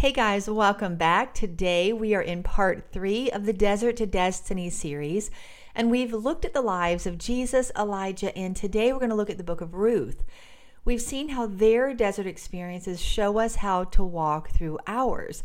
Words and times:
Hey 0.00 0.12
guys, 0.12 0.48
welcome 0.48 0.96
back. 0.96 1.34
Today 1.34 1.92
we 1.92 2.14
are 2.14 2.22
in 2.22 2.42
part 2.42 2.90
three 2.90 3.30
of 3.30 3.44
the 3.44 3.52
Desert 3.52 3.98
to 3.98 4.06
Destiny 4.06 4.70
series, 4.70 5.30
and 5.74 5.90
we've 5.90 6.14
looked 6.14 6.46
at 6.46 6.54
the 6.54 6.62
lives 6.62 7.06
of 7.06 7.18
Jesus, 7.18 7.70
Elijah, 7.78 8.34
and 8.34 8.56
today 8.56 8.94
we're 8.94 8.98
going 8.98 9.10
to 9.10 9.14
look 9.14 9.28
at 9.28 9.36
the 9.36 9.44
book 9.44 9.60
of 9.60 9.74
Ruth. 9.74 10.24
We've 10.86 11.02
seen 11.02 11.28
how 11.28 11.46
their 11.46 11.92
desert 11.92 12.24
experiences 12.24 12.98
show 12.98 13.38
us 13.38 13.56
how 13.56 13.84
to 13.84 14.02
walk 14.02 14.52
through 14.52 14.78
ours. 14.86 15.42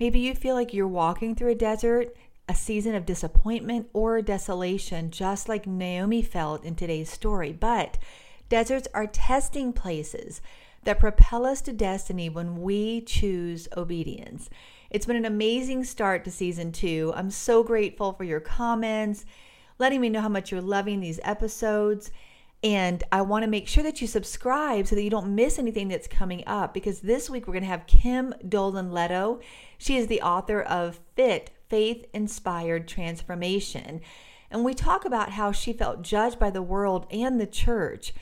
Maybe 0.00 0.20
you 0.20 0.34
feel 0.34 0.54
like 0.54 0.72
you're 0.72 0.88
walking 0.88 1.34
through 1.34 1.50
a 1.50 1.54
desert, 1.54 2.16
a 2.48 2.54
season 2.54 2.94
of 2.94 3.04
disappointment 3.04 3.90
or 3.92 4.22
desolation, 4.22 5.10
just 5.10 5.50
like 5.50 5.66
Naomi 5.66 6.22
felt 6.22 6.64
in 6.64 6.76
today's 6.76 7.10
story. 7.10 7.52
But 7.52 7.98
deserts 8.48 8.88
are 8.94 9.06
testing 9.06 9.74
places 9.74 10.40
that 10.84 10.98
propel 10.98 11.44
us 11.44 11.60
to 11.62 11.72
destiny 11.72 12.28
when 12.28 12.62
we 12.62 13.00
choose 13.02 13.68
obedience. 13.76 14.48
It's 14.90 15.06
been 15.06 15.16
an 15.16 15.24
amazing 15.24 15.84
start 15.84 16.24
to 16.24 16.30
season 16.30 16.72
two. 16.72 17.12
I'm 17.14 17.30
so 17.30 17.62
grateful 17.62 18.12
for 18.14 18.24
your 18.24 18.40
comments, 18.40 19.26
letting 19.78 20.00
me 20.00 20.08
know 20.08 20.20
how 20.20 20.28
much 20.28 20.50
you're 20.50 20.62
loving 20.62 21.00
these 21.00 21.20
episodes. 21.22 22.10
And 22.62 23.04
I 23.12 23.22
want 23.22 23.44
to 23.44 23.50
make 23.50 23.68
sure 23.68 23.84
that 23.84 24.00
you 24.00 24.06
subscribe 24.06 24.86
so 24.86 24.96
that 24.96 25.02
you 25.02 25.10
don't 25.10 25.34
miss 25.34 25.58
anything 25.58 25.88
that's 25.88 26.08
coming 26.08 26.42
up 26.46 26.74
because 26.74 27.00
this 27.00 27.30
week 27.30 27.46
we're 27.46 27.52
going 27.52 27.62
to 27.62 27.68
have 27.68 27.86
Kim 27.86 28.34
Dolan 28.48 28.90
Leto. 28.90 29.40
She 29.76 29.96
is 29.96 30.08
the 30.08 30.22
author 30.22 30.60
of 30.62 30.98
Fit 31.14 31.50
Faith 31.68 32.06
Inspired 32.12 32.88
Transformation. 32.88 34.00
And 34.50 34.64
we 34.64 34.74
talk 34.74 35.04
about 35.04 35.32
how 35.32 35.52
she 35.52 35.72
felt 35.72 36.02
judged 36.02 36.38
by 36.38 36.50
the 36.50 36.62
world 36.62 37.06
and 37.10 37.40
the 37.40 37.46
church. 37.46 38.12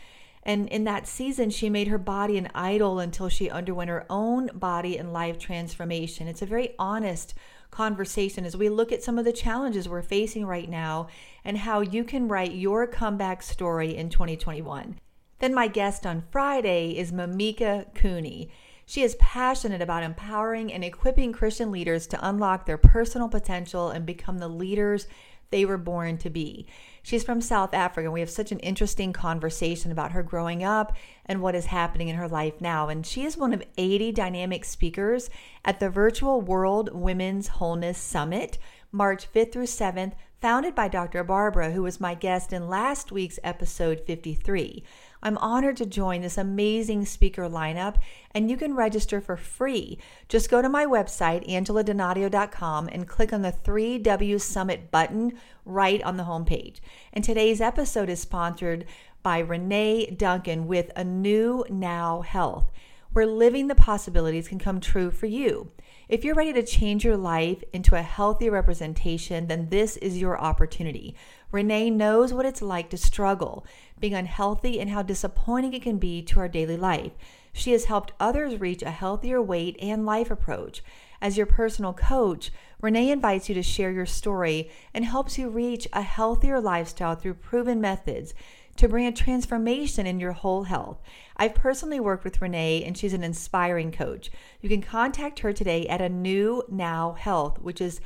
And 0.46 0.68
in 0.68 0.84
that 0.84 1.08
season, 1.08 1.50
she 1.50 1.68
made 1.68 1.88
her 1.88 1.98
body 1.98 2.38
an 2.38 2.48
idol 2.54 3.00
until 3.00 3.28
she 3.28 3.50
underwent 3.50 3.90
her 3.90 4.06
own 4.08 4.48
body 4.54 4.96
and 4.96 5.12
life 5.12 5.40
transformation. 5.40 6.28
It's 6.28 6.40
a 6.40 6.46
very 6.46 6.76
honest 6.78 7.34
conversation 7.72 8.44
as 8.44 8.56
we 8.56 8.68
look 8.68 8.92
at 8.92 9.02
some 9.02 9.18
of 9.18 9.24
the 9.24 9.32
challenges 9.32 9.88
we're 9.88 10.02
facing 10.02 10.46
right 10.46 10.70
now 10.70 11.08
and 11.44 11.58
how 11.58 11.80
you 11.80 12.04
can 12.04 12.28
write 12.28 12.52
your 12.52 12.86
comeback 12.86 13.42
story 13.42 13.96
in 13.96 14.08
2021. 14.08 15.00
Then, 15.40 15.52
my 15.52 15.66
guest 15.66 16.06
on 16.06 16.22
Friday 16.30 16.96
is 16.96 17.10
Mamika 17.10 17.92
Cooney. 17.96 18.48
She 18.86 19.02
is 19.02 19.16
passionate 19.16 19.82
about 19.82 20.04
empowering 20.04 20.72
and 20.72 20.84
equipping 20.84 21.32
Christian 21.32 21.72
leaders 21.72 22.06
to 22.06 22.26
unlock 22.28 22.66
their 22.66 22.78
personal 22.78 23.28
potential 23.28 23.90
and 23.90 24.06
become 24.06 24.38
the 24.38 24.48
leaders 24.48 25.08
they 25.50 25.64
were 25.64 25.78
born 25.78 26.18
to 26.18 26.30
be. 26.30 26.66
She's 27.06 27.22
from 27.22 27.40
South 27.40 27.72
Africa. 27.72 28.06
And 28.06 28.12
we 28.12 28.18
have 28.18 28.28
such 28.30 28.50
an 28.50 28.58
interesting 28.58 29.12
conversation 29.12 29.92
about 29.92 30.10
her 30.10 30.24
growing 30.24 30.64
up 30.64 30.92
and 31.24 31.40
what 31.40 31.54
is 31.54 31.66
happening 31.66 32.08
in 32.08 32.16
her 32.16 32.26
life 32.26 32.60
now. 32.60 32.88
And 32.88 33.06
she 33.06 33.24
is 33.24 33.36
one 33.36 33.52
of 33.52 33.62
80 33.78 34.10
dynamic 34.10 34.64
speakers 34.64 35.30
at 35.64 35.78
the 35.78 35.88
Virtual 35.88 36.40
World 36.40 36.90
Women's 36.92 37.46
Wholeness 37.46 37.96
Summit, 37.96 38.58
March 38.90 39.32
5th 39.32 39.52
through 39.52 39.66
7th, 39.66 40.14
founded 40.40 40.74
by 40.74 40.88
Dr. 40.88 41.22
Barbara, 41.22 41.70
who 41.70 41.84
was 41.84 42.00
my 42.00 42.14
guest 42.14 42.52
in 42.52 42.68
last 42.68 43.12
week's 43.12 43.38
episode 43.44 44.02
53. 44.04 44.82
I'm 45.26 45.38
honored 45.38 45.76
to 45.78 45.86
join 45.86 46.20
this 46.20 46.38
amazing 46.38 47.04
speaker 47.04 47.48
lineup, 47.48 47.96
and 48.30 48.48
you 48.48 48.56
can 48.56 48.76
register 48.76 49.20
for 49.20 49.36
free. 49.36 49.98
Just 50.28 50.48
go 50.48 50.62
to 50.62 50.68
my 50.68 50.86
website, 50.86 51.48
angeladonadio.com, 51.48 52.88
and 52.92 53.08
click 53.08 53.32
on 53.32 53.42
the 53.42 53.50
3W 53.50 54.40
Summit 54.40 54.92
button 54.92 55.36
right 55.64 56.00
on 56.04 56.16
the 56.16 56.22
homepage. 56.22 56.76
And 57.12 57.24
today's 57.24 57.60
episode 57.60 58.08
is 58.08 58.20
sponsored 58.20 58.84
by 59.24 59.40
Renee 59.40 60.14
Duncan 60.16 60.68
with 60.68 60.92
A 60.94 61.02
New 61.02 61.64
Now 61.68 62.20
Health, 62.20 62.70
where 63.12 63.26
living 63.26 63.66
the 63.66 63.74
possibilities 63.74 64.46
can 64.46 64.60
come 64.60 64.78
true 64.78 65.10
for 65.10 65.26
you. 65.26 65.72
If 66.08 66.22
you're 66.22 66.36
ready 66.36 66.52
to 66.52 66.62
change 66.62 67.04
your 67.04 67.16
life 67.16 67.64
into 67.72 67.96
a 67.96 68.02
healthy 68.02 68.48
representation, 68.48 69.48
then 69.48 69.70
this 69.70 69.96
is 69.96 70.18
your 70.18 70.40
opportunity. 70.40 71.16
Renee 71.50 71.90
knows 71.90 72.32
what 72.32 72.46
it's 72.46 72.62
like 72.62 72.90
to 72.90 72.96
struggle, 72.96 73.66
being 74.00 74.14
unhealthy, 74.14 74.80
and 74.80 74.90
how 74.90 75.02
disappointing 75.02 75.72
it 75.72 75.82
can 75.82 75.98
be 75.98 76.22
to 76.22 76.40
our 76.40 76.48
daily 76.48 76.76
life. 76.76 77.12
She 77.52 77.72
has 77.72 77.86
helped 77.86 78.12
others 78.20 78.60
reach 78.60 78.82
a 78.82 78.90
healthier 78.90 79.40
weight 79.40 79.76
and 79.80 80.04
life 80.04 80.30
approach. 80.30 80.82
As 81.20 81.36
your 81.36 81.46
personal 81.46 81.94
coach, 81.94 82.50
Renee 82.80 83.10
invites 83.10 83.48
you 83.48 83.54
to 83.54 83.62
share 83.62 83.90
your 83.90 84.04
story 84.04 84.70
and 84.92 85.04
helps 85.04 85.38
you 85.38 85.48
reach 85.48 85.88
a 85.92 86.02
healthier 86.02 86.60
lifestyle 86.60 87.14
through 87.14 87.34
proven 87.34 87.80
methods 87.80 88.34
to 88.76 88.88
bring 88.88 89.06
a 89.06 89.12
transformation 89.12 90.06
in 90.06 90.20
your 90.20 90.32
whole 90.32 90.64
health. 90.64 91.00
I've 91.36 91.54
personally 91.54 91.98
worked 91.98 92.24
with 92.24 92.42
Renee 92.42 92.84
and 92.84 92.96
she's 92.96 93.14
an 93.14 93.24
inspiring 93.24 93.90
coach. 93.90 94.30
You 94.60 94.68
can 94.68 94.82
contact 94.82 95.38
her 95.38 95.52
today 95.52 95.86
at 95.86 96.02
A 96.02 96.10
New 96.10 96.62
Now 96.68 97.12
Health, 97.12 97.58
which 97.60 97.80
is 97.80 98.00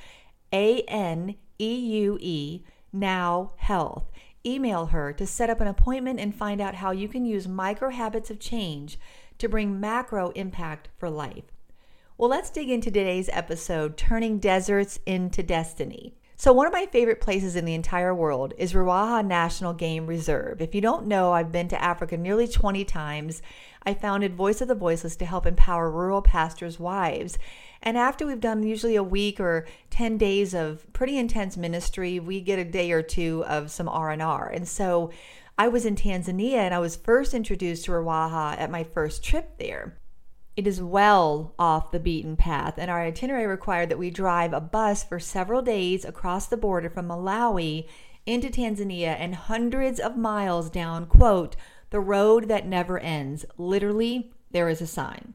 A 0.53 0.83
N 0.83 1.34
E 1.59 1.75
U 1.75 2.19
E 2.21 2.62
Now 2.93 3.53
Health. 3.57 4.05
Email 4.45 4.87
her 4.87 5.12
to 5.12 5.27
set 5.27 5.51
up 5.51 5.61
an 5.61 5.67
appointment 5.67 6.19
and 6.19 6.34
find 6.34 6.61
out 6.61 6.77
how 6.77 6.93
you 6.93 7.09
can 7.09 7.25
use 7.25 7.47
micro 7.47 7.91
habits 7.91 8.31
of 8.31 8.41
change 8.41 8.99
to 9.39 9.49
bring 9.49 9.78
macro 9.78 10.31
impact 10.31 10.89
for 10.97 11.11
life. 11.11 11.45
Well, 12.17 12.31
let's 12.31 12.51
dig 12.51 12.71
into 12.71 12.91
today's 12.91 13.28
episode 13.33 13.97
Turning 13.97 14.39
Deserts 14.39 14.99
into 15.06 15.43
Destiny. 15.43 16.15
So, 16.37 16.55
one 16.55 16.67
of 16.67 16.73
my 16.73 16.87
favorite 16.87 17.21
places 17.21 17.55
in 17.55 17.67
the 17.67 17.75
entire 17.75 18.15
world 18.15 18.55
is 18.56 18.73
Ruaha 18.73 19.23
National 19.23 19.75
Game 19.75 20.06
Reserve. 20.06 20.62
If 20.62 20.75
you 20.75 20.81
don't 20.81 21.07
know, 21.07 21.33
I've 21.33 21.53
been 21.53 21.69
to 21.69 21.83
Africa 21.83 22.17
nearly 22.17 22.49
20 22.49 22.83
times. 22.87 23.43
I 23.83 23.95
founded 23.95 24.35
Voice 24.35 24.61
of 24.61 24.69
the 24.69 24.75
Voiceless 24.75 25.17
to 25.17 25.25
help 25.25 25.47
empower 25.47 25.91
rural 25.91 26.23
pastors' 26.23 26.79
wives. 26.79 27.39
And 27.83 27.97
after 27.97 28.27
we've 28.27 28.41
done 28.41 28.63
usually 28.63 28.97
a 28.97 29.03
week 29.03 29.41
or 29.41 29.67
10 29.89 30.19
days 30.19 30.55
of 30.55 30.91
pretty 30.93 31.17
intense 31.17 31.57
ministry, 31.57 32.21
we 32.21 32.41
get 32.41 32.59
a 32.59 32.65
day 32.65 32.93
or 32.93 33.03
two 33.03 33.45
of 33.47 33.71
some 33.71 33.89
R&R. 33.89 34.49
And 34.49 34.69
so 34.69 35.11
I 35.57 35.69
was 35.69 35.87
in 35.87 35.97
Tanzania 35.97 36.59
and 36.59 36.75
I 36.75 36.79
was 36.79 36.97
first 36.97 37.33
introduced 37.35 37.87
to 37.87 37.93
Ruaha 37.93 38.59
at 38.59 38.71
my 38.71 38.85
first 38.85 39.25
trip 39.25 39.59
there. 39.59 39.97
It 40.57 40.67
is 40.67 40.83
well 40.83 41.55
off 41.59 41.91
the 41.91 42.01
beaten 42.01 42.37
path, 42.37 42.75
and 42.77 42.91
our 42.91 43.01
itinerary 43.03 43.47
required 43.47 43.89
that 43.89 43.99
we 43.99 44.11
drive 44.11 44.53
a 44.53 44.61
bus 44.61 45.03
for 45.03 45.19
several 45.19 45.63
days 45.63 46.05
across 46.05 46.47
the 46.47 46.57
border 46.57 46.91
from 46.91 47.09
Malawi 47.09 47.87
into 48.27 48.49
Tanzania 48.49 49.17
and 49.19 49.35
hundreds 49.35 49.99
of 49.99 50.17
miles 50.17 50.69
down, 50.69 51.07
quote, 51.07 51.57
the 51.91 52.01
road 52.01 52.49
that 52.49 52.67
never 52.67 52.99
ends. 52.99 53.45
Literally, 53.59 54.33
there 54.51 54.69
is 54.69 54.81
a 54.81 54.87
sign. 54.87 55.34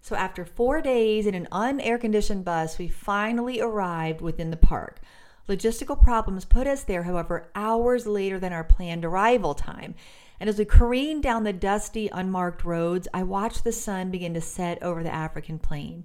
So 0.00 0.14
after 0.14 0.44
four 0.44 0.80
days 0.80 1.26
in 1.26 1.34
an 1.34 1.48
unair 1.50 2.00
conditioned 2.00 2.44
bus, 2.44 2.78
we 2.78 2.88
finally 2.88 3.60
arrived 3.60 4.20
within 4.20 4.50
the 4.50 4.56
park. 4.56 5.00
Logistical 5.48 6.00
problems 6.00 6.44
put 6.44 6.66
us 6.66 6.84
there, 6.84 7.04
however, 7.04 7.50
hours 7.54 8.06
later 8.06 8.38
than 8.38 8.52
our 8.52 8.64
planned 8.64 9.04
arrival 9.04 9.54
time. 9.54 9.94
And 10.38 10.48
as 10.48 10.58
we 10.58 10.64
careened 10.64 11.22
down 11.22 11.44
the 11.44 11.52
dusty, 11.52 12.08
unmarked 12.12 12.64
roads, 12.64 13.08
I 13.14 13.22
watched 13.22 13.64
the 13.64 13.72
sun 13.72 14.10
begin 14.10 14.34
to 14.34 14.40
set 14.40 14.82
over 14.82 15.02
the 15.02 15.14
African 15.14 15.58
plain. 15.58 16.04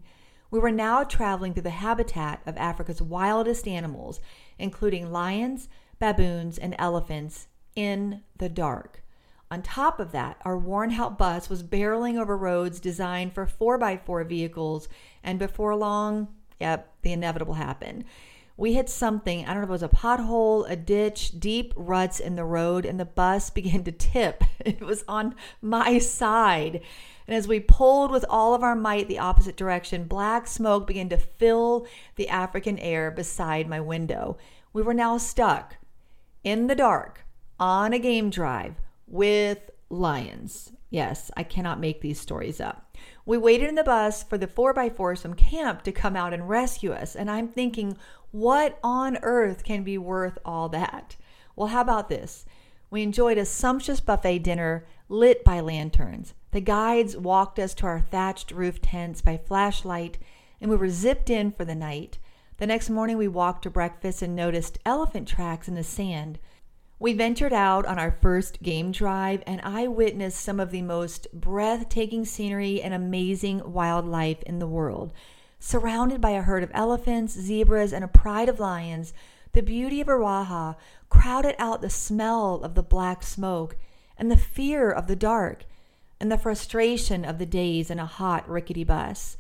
We 0.50 0.60
were 0.60 0.72
now 0.72 1.04
traveling 1.04 1.54
through 1.54 1.64
the 1.64 1.70
habitat 1.70 2.42
of 2.46 2.58
Africa's 2.58 3.02
wildest 3.02 3.68
animals, 3.68 4.20
including 4.60 5.12
lions, 5.12 5.70
baboons, 6.00 6.58
and 6.58 6.76
elephants, 6.78 7.48
in 7.76 8.22
the 8.38 8.50
dark. 8.50 9.01
On 9.52 9.62
top 9.62 10.00
of 10.00 10.12
that, 10.14 10.38
our 10.44 10.58
worn 10.58 10.94
out 10.94 11.20
bus 11.20 11.50
was 11.50 11.62
barreling 11.62 12.20
over 12.20 12.36
roads 12.36 12.80
designed 12.80 13.34
for 13.34 13.46
4x4 13.46 14.28
vehicles, 14.28 14.88
and 15.24 15.38
before 15.38 15.76
long, 15.76 16.30
yep, 16.60 16.94
the 17.04 17.12
inevitable 17.12 17.54
happened 17.54 18.06
we 18.62 18.74
hit 18.74 18.90
something. 18.90 19.44
I 19.44 19.56
don't 19.56 19.58
know 19.58 19.64
if 19.64 19.70
it 19.70 19.72
was 19.72 19.84
a 19.84 19.90
pothole, 19.90 20.70
a 20.70 20.76
ditch, 20.76 21.40
deep 21.40 21.74
ruts 21.76 22.20
in 22.20 22.36
the 22.36 22.46
road, 22.46 22.86
and 22.86 23.00
the 23.00 23.06
bus 23.06 23.50
began 23.60 23.84
to 23.84 23.92
tip. 23.92 24.44
It 24.64 24.82
was 24.82 25.04
on 25.08 25.34
my 25.60 25.98
side. 25.98 26.82
And 27.28 27.36
as 27.36 27.48
we 27.48 27.60
pulled 27.60 28.12
with 28.12 28.24
all 28.30 28.54
of 28.54 28.62
our 28.62 28.76
might 28.76 29.08
the 29.08 29.18
opposite 29.18 29.58
direction, 29.58 30.04
black 30.04 30.46
smoke 30.46 30.86
began 30.86 31.10
to 31.10 31.18
fill 31.18 31.88
the 32.16 32.30
African 32.30 32.78
air 32.78 33.10
beside 33.10 33.68
my 33.68 33.82
window. 33.82 34.38
We 34.72 34.84
were 34.84 34.94
now 34.94 35.18
stuck 35.18 35.78
in 36.44 36.68
the 36.68 36.76
dark 36.76 37.26
on 37.60 37.92
a 37.92 37.98
game 37.98 38.30
drive 38.30 38.76
with 39.12 39.70
lions. 39.90 40.72
Yes, 40.90 41.30
I 41.38 41.44
cannot 41.44 41.80
make 41.80 42.02
these 42.02 42.20
stories 42.20 42.60
up. 42.60 42.98
We 43.26 43.38
waited 43.38 43.70
in 43.70 43.76
the 43.76 43.84
bus 43.84 44.24
for 44.24 44.38
the 44.38 44.48
4x4s 44.48 45.22
from 45.22 45.36
camp 45.36 45.84
to 45.84 45.92
come 45.92 46.16
out 46.16 46.34
and 46.34 46.50
rescue 46.50 46.92
us. 46.92 47.16
And 47.16 47.30
I'm 47.30 47.48
thinking, 47.48 47.98
what 48.32 48.80
on 48.84 49.18
earth 49.22 49.64
can 49.64 49.84
be 49.84 49.98
worth 49.98 50.38
all 50.44 50.70
that? 50.70 51.18
Well, 51.56 51.68
how 51.68 51.82
about 51.82 52.10
this? 52.10 52.46
We 52.90 53.04
enjoyed 53.04 53.38
a 53.38 53.46
sumptuous 53.46 54.00
buffet 54.00 54.40
dinner 54.40 54.86
lit 55.08 55.44
by 55.44 55.60
lanterns. 55.60 56.34
The 56.52 56.62
guides 56.62 57.16
walked 57.16 57.60
us 57.60 57.74
to 57.76 57.86
our 57.86 58.02
thatched 58.02 58.52
roof 58.52 58.82
tents 58.82 59.22
by 59.22 59.38
flashlight, 59.38 60.18
and 60.60 60.70
we 60.70 60.78
were 60.78 60.90
zipped 60.90 61.30
in 61.30 61.52
for 61.52 61.64
the 61.64 61.76
night. 61.76 62.18
The 62.58 62.68
next 62.68 62.90
morning, 62.90 63.18
we 63.18 63.28
walked 63.28 63.64
to 63.64 63.70
breakfast 63.70 64.22
and 64.22 64.36
noticed 64.36 64.78
elephant 64.86 65.28
tracks 65.28 65.68
in 65.68 65.76
the 65.76 65.84
sand. 65.84 66.40
We 67.02 67.14
ventured 67.14 67.52
out 67.52 67.88
on 67.88 67.98
our 67.98 68.16
first 68.22 68.62
game 68.62 68.92
drive, 68.92 69.42
and 69.48 69.60
I 69.62 69.88
witnessed 69.88 70.40
some 70.40 70.60
of 70.60 70.70
the 70.70 70.84
most 70.84 71.26
breathtaking 71.34 72.26
scenery 72.26 72.80
and 72.80 72.94
amazing 72.94 73.74
wildlife 73.74 74.44
in 74.44 74.60
the 74.60 74.68
world. 74.68 75.12
Surrounded 75.60 76.22
by 76.22 76.30
a 76.30 76.44
herd 76.44 76.62
of 76.62 76.70
elephants, 76.76 77.34
zebras, 77.34 77.92
and 77.92 78.04
a 78.04 78.08
pride 78.08 78.50
of 78.50 78.60
lions, 78.60 79.16
the 79.54 79.64
beauty 79.64 80.00
of 80.00 80.10
Ruaha 80.10 80.76
crowded 81.10 81.56
out 81.58 81.82
the 81.82 81.90
smell 81.90 82.62
of 82.64 82.76
the 82.76 82.84
black 82.84 83.24
smoke 83.24 83.78
and 84.16 84.30
the 84.30 84.38
fear 84.38 84.92
of 84.92 85.08
the 85.08 85.16
dark 85.16 85.64
and 86.20 86.32
the 86.32 86.38
frustration 86.38 87.26
of 87.26 87.40
the 87.40 87.48
days 87.48 87.90
in 87.90 87.98
a 87.98 88.06
hot, 88.06 88.48
rickety 88.48 88.84
bus. 88.84 89.38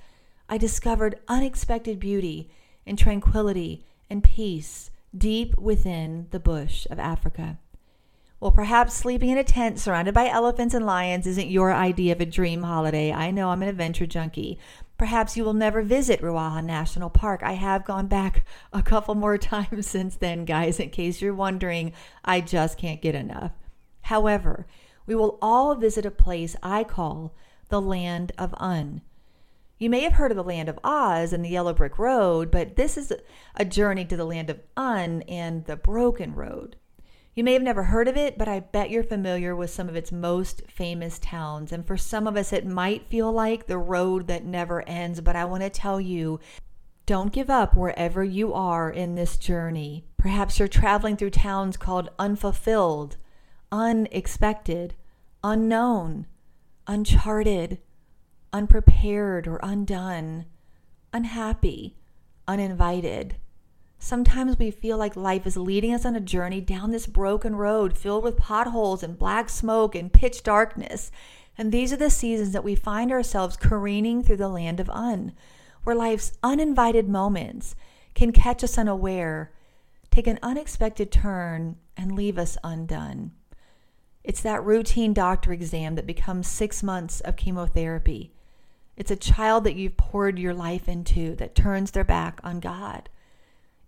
I 0.50 0.58
discovered 0.58 1.19
unexpected 1.28 2.00
beauty 2.00 2.50
and 2.88 2.98
tranquility 2.98 3.86
and 4.10 4.24
peace 4.24 4.90
deep 5.16 5.58
within 5.58 6.28
the 6.31 6.40
bush 6.40 6.88
of 6.90 7.00
Africa. 7.00 7.58
Well, 8.40 8.52
perhaps 8.52 8.96
sleeping 8.96 9.30
in 9.30 9.38
a 9.38 9.44
tent 9.44 9.80
surrounded 9.80 10.16
by 10.16 10.28
elephants 10.28 10.74
and 10.74 10.84
lions 10.84 11.28
isn't 11.28 11.52
your 11.52 11.72
idea 11.72 12.13
of 12.13 12.22
a 12.22 12.25
dream 12.25 12.63
holiday. 12.63 13.13
I 13.13 13.30
know 13.30 13.50
I'm 13.50 13.62
an 13.62 13.69
adventure 13.69 14.08
junkie. 14.08 14.58
Perhaps 14.98 15.38
you 15.38 15.44
will 15.44 15.54
never 15.54 15.84
visit 15.84 16.22
Ruaha 16.22 16.63
National 16.63 17.12
Park. 17.12 17.44
I 17.44 17.54
have 17.54 17.86
gone 17.86 18.08
back 18.08 18.44
a 18.74 18.81
couple 18.81 19.13
more 19.13 19.38
times 19.40 19.86
since 19.86 20.16
then, 20.16 20.46
guys, 20.46 20.80
in 20.80 20.90
case 20.90 21.22
you're 21.22 21.36
wondering. 21.36 21.94
I 22.25 22.42
just 22.42 22.80
can't 22.80 23.02
get 23.02 23.13
enough. 23.13 23.52
However, 24.02 24.66
we 25.06 25.13
will 25.13 25.38
all 25.40 25.75
visit 25.75 26.06
a 26.06 26.12
place 26.12 26.56
I 26.63 26.84
call 26.84 27.36
the 27.69 27.81
Land 27.81 28.31
of 28.40 28.56
Un. 28.58 29.02
You 29.81 29.89
may 29.89 30.01
have 30.01 30.13
heard 30.13 30.30
of 30.30 30.38
the 30.38 30.44
land 30.44 30.69
of 30.69 30.78
Oz 30.83 31.33
and 31.33 31.44
the 31.44 31.50
Yellow 31.50 31.74
Brick 31.74 31.98
Road, 31.98 32.51
but 32.51 32.75
this 32.75 32.98
is 32.98 33.12
a 33.56 33.66
journey 33.66 34.06
to 34.06 34.16
the 34.16 34.25
land 34.25 34.51
of 34.51 34.60
Un 34.78 35.24
and 35.24 35.66
the 35.66 35.75
Broken 35.75 36.36
Road. 36.36 36.75
You 37.33 37.44
may 37.44 37.54
have 37.54 37.63
never 37.63 37.86
heard 37.86 38.07
of 38.07 38.16
it, 38.16 38.38
but 38.38 38.48
I 38.48 38.60
bet 38.60 38.92
you're 38.92 39.04
familiar 39.04 39.56
with 39.56 39.72
some 39.72 39.89
of 39.89 39.95
its 39.95 40.12
most 40.12 40.62
famous 40.69 41.18
towns. 41.18 41.72
And 41.72 41.83
for 41.83 41.98
some 41.98 42.28
of 42.28 42.38
us, 42.38 42.54
it 42.54 42.63
might 42.63 43.10
feel 43.10 43.31
like 43.31 43.66
the 43.66 43.80
road 43.80 44.28
that 44.28 44.45
never 44.45 44.88
ends. 44.88 45.19
But 45.19 45.36
I 45.36 45.45
want 45.45 45.63
to 45.63 45.69
tell 45.72 46.00
you 46.00 46.39
don't 47.07 47.34
give 47.34 47.50
up 47.50 47.75
wherever 47.75 48.24
you 48.24 48.54
are 48.54 48.92
in 48.92 49.16
this 49.16 49.36
journey. 49.36 50.06
Perhaps 50.16 50.60
you're 50.60 50.68
traveling 50.68 51.18
through 51.18 51.31
towns 51.31 51.75
called 51.75 52.12
unfulfilled, 52.19 53.18
unexpected, 53.72 54.94
unknown, 55.44 56.27
uncharted 56.86 57.80
unprepared 58.53 59.48
or 59.48 59.59
undone, 59.63 60.45
unhappy, 61.13 61.95
uninvited. 62.48 63.36
Sometimes 64.00 64.57
we 64.57 64.71
feel 64.71 64.98
like 64.98 65.15
life 65.15 65.45
is 65.45 65.56
leading 65.56 65.94
us 65.94 66.06
on 66.06 66.15
a 66.15 66.19
journey 66.19 66.59
down 66.59 66.92
this 66.92 67.06
broken 67.06 67.56
road 67.56 67.98
filled 67.98 68.24
with 68.24 68.38
potholes 68.38 69.03
and 69.03 69.18
black 69.19 69.48
smoke 69.50 69.94
and 69.94 70.12
pitch 70.12 70.42
darkness. 70.42 71.12
And 71.57 71.71
these 71.71 71.94
are 71.94 71.98
the 71.98 72.09
seasons 72.09 72.51
that 72.53 72.63
we 72.63 72.75
find 72.75 73.12
ourselves 73.12 73.57
careening 73.57 74.24
through 74.24 74.38
the 74.38 74.48
land 74.48 74.80
of 74.80 74.89
Un, 74.89 75.33
where 75.83 75.95
life's 75.95 76.33
uninvited 76.42 77.07
moments 77.07 77.75
can 78.15 78.31
catch 78.31 78.63
us 78.63 78.77
unaware, 78.77 79.51
take 80.09 80.27
an 80.27 80.39
unexpected 80.42 81.12
turn, 81.12 81.77
and 81.95 82.13
leave 82.13 82.38
us 82.38 82.57
undone. 82.63 83.31
It's 84.24 84.42
that 84.42 84.63
routine 84.63 85.13
doctor 85.13 85.51
exam 85.51 85.95
that 85.95 86.07
becomes 86.07 86.48
six 86.48 86.83
months 86.83 87.21
of 87.21 87.36
chemotherapy. 87.36 88.33
It's 89.01 89.09
a 89.09 89.15
child 89.15 89.63
that 89.63 89.74
you've 89.74 89.98
poured 89.98 90.38
your 90.38 90.53
life 90.53 90.88
into 90.88 91.36
that 91.38 91.56
turns 91.56 91.89
their 91.89 92.03
back 92.03 92.39
on 92.44 92.59
God. 92.59 93.09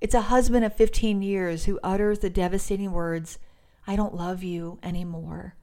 It's 0.01 0.15
a 0.15 0.21
husband 0.21 0.65
of 0.65 0.73
15 0.73 1.21
years 1.21 1.65
who 1.65 1.79
utters 1.83 2.17
the 2.17 2.31
devastating 2.31 2.91
words, 2.91 3.37
I 3.85 3.95
don't 3.95 4.15
love 4.15 4.41
you 4.41 4.79
anymore. 4.81 5.53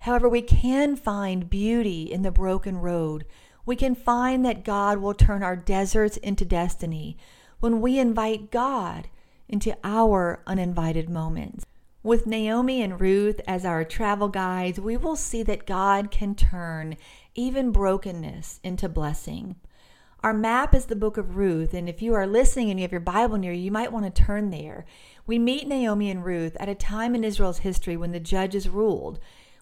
However, 0.00 0.28
we 0.28 0.42
can 0.42 0.96
find 0.96 1.48
beauty 1.48 2.10
in 2.10 2.22
the 2.22 2.32
broken 2.32 2.78
road. 2.78 3.26
We 3.64 3.76
can 3.76 3.94
find 3.94 4.44
that 4.44 4.64
God 4.64 4.98
will 4.98 5.14
turn 5.14 5.44
our 5.44 5.54
deserts 5.54 6.16
into 6.16 6.44
destiny 6.44 7.16
when 7.60 7.80
we 7.80 8.00
invite 8.00 8.50
God 8.50 9.06
into 9.48 9.76
our 9.84 10.42
uninvited 10.48 11.08
moments. 11.08 11.64
With 12.02 12.26
Naomi 12.26 12.82
and 12.82 13.00
Ruth 13.00 13.40
as 13.46 13.64
our 13.64 13.84
travel 13.84 14.28
guides, 14.28 14.80
we 14.80 14.96
will 14.96 15.16
see 15.16 15.44
that 15.44 15.64
God 15.64 16.10
can 16.10 16.34
turn 16.34 16.96
even 17.34 17.72
brokenness 17.72 18.60
into 18.62 18.88
blessing. 18.88 19.56
Our 20.22 20.32
map 20.32 20.74
is 20.74 20.86
the 20.86 20.96
book 20.96 21.18
of 21.18 21.36
Ruth, 21.36 21.74
and 21.74 21.88
if 21.88 22.00
you 22.00 22.14
are 22.14 22.26
listening 22.26 22.70
and 22.70 22.80
you 22.80 22.84
have 22.84 22.92
your 22.92 23.00
Bible 23.00 23.36
near 23.36 23.52
you, 23.52 23.64
you 23.64 23.70
might 23.70 23.92
want 23.92 24.06
to 24.06 24.22
turn 24.22 24.50
there. 24.50 24.86
We 25.26 25.38
meet 25.38 25.68
Naomi 25.68 26.10
and 26.10 26.24
Ruth 26.24 26.56
at 26.58 26.68
a 26.68 26.74
time 26.74 27.14
in 27.14 27.24
Israel's 27.24 27.58
history 27.58 27.96
when 27.96 28.12
the 28.12 28.20
judges 28.20 28.68
ruled. 28.68 29.18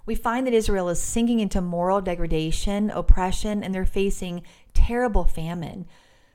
We 0.06 0.14
find 0.14 0.46
that 0.46 0.54
Israel 0.54 0.88
is 0.88 1.00
sinking 1.00 1.40
into 1.40 1.60
moral 1.60 2.00
degradation, 2.00 2.90
oppression, 2.90 3.64
and 3.64 3.74
they're 3.74 3.86
facing 3.86 4.42
terrible 4.74 5.24
famine. 5.24 5.86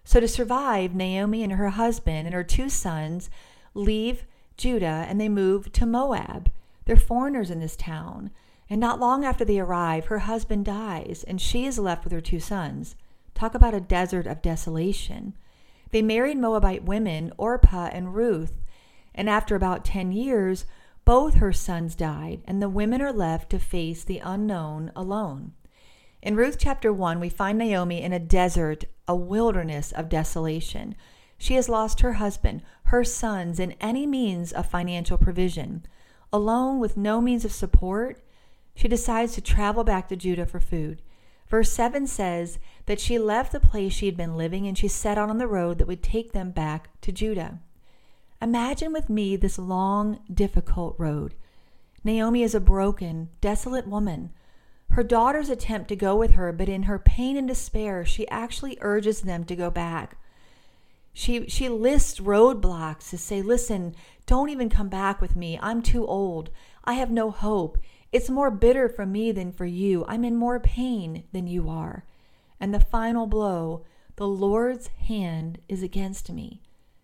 So, 0.03 0.19
to 0.19 0.27
survive, 0.27 0.95
Naomi 0.95 1.43
and 1.43 1.53
her 1.53 1.69
husband 1.69 2.27
and 2.27 2.33
her 2.33 2.43
two 2.43 2.69
sons 2.69 3.29
leave 3.73 4.25
Judah 4.57 5.05
and 5.07 5.21
they 5.21 5.29
move 5.29 5.71
to 5.73 5.85
Moab. 5.85 6.51
They're 6.85 6.95
foreigners 6.95 7.51
in 7.51 7.59
this 7.59 7.75
town. 7.75 8.31
And 8.69 8.81
not 8.81 8.99
long 8.99 9.23
after 9.23 9.45
they 9.45 9.59
arrive, 9.59 10.05
her 10.05 10.19
husband 10.19 10.65
dies, 10.65 11.23
and 11.27 11.39
she 11.39 11.65
is 11.65 11.79
left 11.79 12.03
with 12.03 12.13
her 12.13 12.21
two 12.21 12.39
sons. 12.39 12.95
Talk 13.33 13.55
about 13.55 13.73
a 13.73 13.79
desert 13.79 14.27
of 14.27 14.41
desolation. 14.41 15.35
They 15.91 16.01
married 16.01 16.37
Moabite 16.37 16.83
women, 16.83 17.31
Orpah 17.37 17.89
and 17.93 18.13
Ruth, 18.13 18.53
and 19.15 19.29
after 19.29 19.55
about 19.55 19.85
10 19.85 20.11
years, 20.11 20.65
both 21.05 21.35
her 21.35 21.53
sons 21.53 21.95
died, 21.95 22.41
and 22.45 22.61
the 22.61 22.67
women 22.67 23.01
are 23.01 23.13
left 23.13 23.49
to 23.51 23.59
face 23.59 24.03
the 24.03 24.19
unknown 24.19 24.91
alone. 24.95 25.53
In 26.21 26.35
Ruth 26.35 26.57
chapter 26.59 26.91
1, 26.91 27.19
we 27.19 27.29
find 27.29 27.57
Naomi 27.57 28.01
in 28.01 28.11
a 28.11 28.19
desert, 28.19 28.83
a 29.07 29.15
wilderness 29.15 29.93
of 29.93 30.09
desolation. 30.09 30.95
She 31.37 31.53
has 31.53 31.69
lost 31.69 32.01
her 32.01 32.13
husband, 32.13 32.63
her 32.85 33.05
sons, 33.05 33.59
and 33.59 33.75
any 33.79 34.05
means 34.05 34.51
of 34.51 34.65
financial 34.65 35.17
provision. 35.17 35.85
Alone 36.33 36.79
with 36.79 36.97
no 36.97 37.21
means 37.21 37.45
of 37.45 37.53
support, 37.53 38.21
she 38.77 38.87
decides 38.87 39.33
to 39.33 39.41
travel 39.41 39.83
back 39.83 40.07
to 40.07 40.15
Judah 40.15 40.45
for 40.45 40.59
food. 40.59 41.01
Verse 41.49 41.71
7 41.71 42.05
says 42.05 42.59
that 42.85 42.99
she 42.99 43.17
left 43.17 43.51
the 43.51 43.59
place 43.59 43.91
she 43.91 44.05
had 44.05 44.15
been 44.15 44.37
living 44.37 44.67
and 44.67 44.77
she 44.77 44.87
set 44.87 45.17
out 45.17 45.31
on 45.31 45.39
the 45.39 45.47
road 45.47 45.79
that 45.79 45.87
would 45.87 46.03
take 46.03 46.31
them 46.31 46.51
back 46.51 46.89
to 47.01 47.11
Judah. 47.11 47.59
Imagine 48.39 48.93
with 48.93 49.09
me 49.09 49.35
this 49.35 49.57
long, 49.57 50.19
difficult 50.31 50.93
road. 50.99 51.33
Naomi 52.03 52.43
is 52.43 52.53
a 52.53 52.59
broken, 52.59 53.29
desolate 53.41 53.87
woman. 53.87 54.29
Her 54.91 55.03
daughters 55.03 55.49
attempt 55.49 55.87
to 55.87 55.95
go 55.95 56.15
with 56.15 56.31
her, 56.31 56.51
but 56.51 56.69
in 56.69 56.83
her 56.83 56.99
pain 56.99 57.35
and 57.35 57.47
despair, 57.47 58.05
she 58.05 58.27
actually 58.29 58.77
urges 58.81 59.21
them 59.21 59.43
to 59.45 59.55
go 59.55 59.71
back. 59.71 60.17
She, 61.13 61.47
she 61.47 61.67
lists 61.67 62.19
roadblocks 62.19 63.09
to 63.09 63.17
say, 63.17 63.41
listen, 63.41 63.95
don't 64.27 64.49
even 64.49 64.69
come 64.69 64.87
back 64.87 65.19
with 65.19 65.35
me. 65.35 65.57
I'm 65.63 65.81
too 65.81 66.05
old. 66.05 66.51
I 66.83 66.93
have 66.93 67.09
no 67.09 67.31
hope. 67.31 67.79
It's 68.11 68.29
more 68.29 68.51
bitter 68.51 68.87
for 68.87 69.05
me 69.05 69.31
than 69.31 69.51
for 69.51 69.65
you. 69.65 70.05
I'm 70.07 70.23
in 70.23 70.35
more 70.35 70.59
pain 70.59 71.25
than 71.33 71.47
you 71.47 71.69
are. 71.69 72.05
And 72.59 72.73
the 72.73 72.79
final 72.79 73.27
blow, 73.27 73.85
the 74.15 74.27
Lord's 74.27 74.87
hand 74.87 75.59
is 75.67 75.83
against 75.83 76.31
me. 76.31 76.61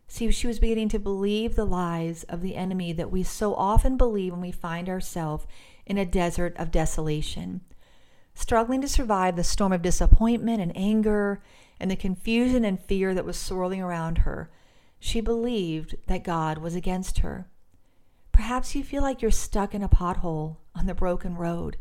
See, 0.08 0.30
she 0.32 0.48
was 0.48 0.60
beginning 0.60 0.90
to 0.90 1.00
believe 1.00 1.56
the 1.56 1.66
lies 1.66 2.24
of 2.24 2.42
the 2.42 2.56
enemy 2.56 2.94
that 2.94 3.12
we 3.12 3.24
so 3.24 3.56
often 3.56 3.98
believe 3.98 4.32
when 4.32 4.42
we 4.42 4.52
find 4.52 4.88
ourselves 4.88 5.48
in 5.86 5.98
a 5.98 6.06
desert 6.06 6.56
of 6.58 6.72
desolation. 6.72 7.62
Struggling 8.36 8.82
to 8.82 8.88
survive 8.88 9.36
the 9.36 9.44
storm 9.44 9.74
of 9.74 9.82
disappointment 9.82 10.62
and 10.62 10.72
anger 10.76 11.42
and 11.80 11.90
the 11.90 11.96
confusion 11.96 12.64
and 12.64 12.80
fear 12.80 13.14
that 13.14 13.26
was 13.26 13.38
swirling 13.38 13.82
around 13.82 14.20
her, 14.20 14.50
she 15.00 15.20
believed 15.20 15.96
that 16.08 16.24
God 16.24 16.60
was 16.60 16.76
against 16.76 17.20
her. 17.20 17.48
Perhaps 18.34 18.76
you 18.76 18.84
feel 18.84 19.02
like 19.02 19.22
you're 19.22 19.32
stuck 19.32 19.74
in 19.74 19.82
a 19.82 19.88
pothole 19.88 20.58
on 20.76 20.86
the 20.86 20.94
broken 20.94 21.36
road. 21.36 21.78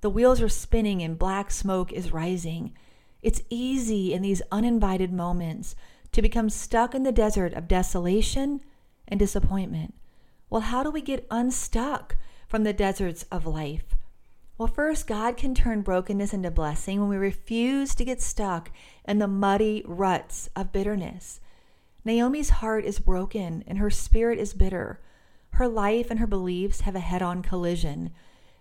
The 0.00 0.08
wheels 0.08 0.40
are 0.40 0.48
spinning 0.48 1.02
and 1.02 1.18
black 1.18 1.50
smoke 1.50 1.92
is 1.92 2.12
rising. 2.12 2.72
It's 3.20 3.42
easy 3.50 4.14
in 4.14 4.22
these 4.22 4.42
uninvited 4.50 5.12
moments 5.12 5.76
to 6.12 6.22
become 6.22 6.48
stuck 6.48 6.94
in 6.94 7.02
the 7.02 7.12
desert 7.12 7.52
of 7.52 7.68
desolation 7.68 8.62
and 9.06 9.20
disappointment. 9.20 9.94
Well, 10.48 10.62
how 10.62 10.82
do 10.82 10.90
we 10.90 11.02
get 11.02 11.26
unstuck 11.30 12.16
from 12.48 12.64
the 12.64 12.72
deserts 12.72 13.24
of 13.30 13.46
life? 13.46 13.94
Well, 14.58 14.68
first, 14.68 15.06
God 15.06 15.36
can 15.36 15.54
turn 15.54 15.82
brokenness 15.82 16.32
into 16.32 16.50
blessing 16.50 17.00
when 17.00 17.08
we 17.08 17.16
refuse 17.16 17.94
to 17.96 18.04
get 18.04 18.20
stuck 18.20 18.70
in 19.04 19.18
the 19.18 19.26
muddy 19.26 19.82
ruts 19.86 20.48
of 20.54 20.72
bitterness. 20.72 21.40
Naomi's 22.04 22.50
heart 22.50 22.84
is 22.84 22.98
broken 22.98 23.64
and 23.66 23.78
her 23.78 23.90
spirit 23.90 24.38
is 24.38 24.54
bitter. 24.54 25.00
Her 25.52 25.68
life 25.68 26.10
and 26.10 26.18
her 26.18 26.26
beliefs 26.26 26.82
have 26.82 26.94
a 26.94 27.00
head 27.00 27.22
on 27.22 27.42
collision, 27.42 28.10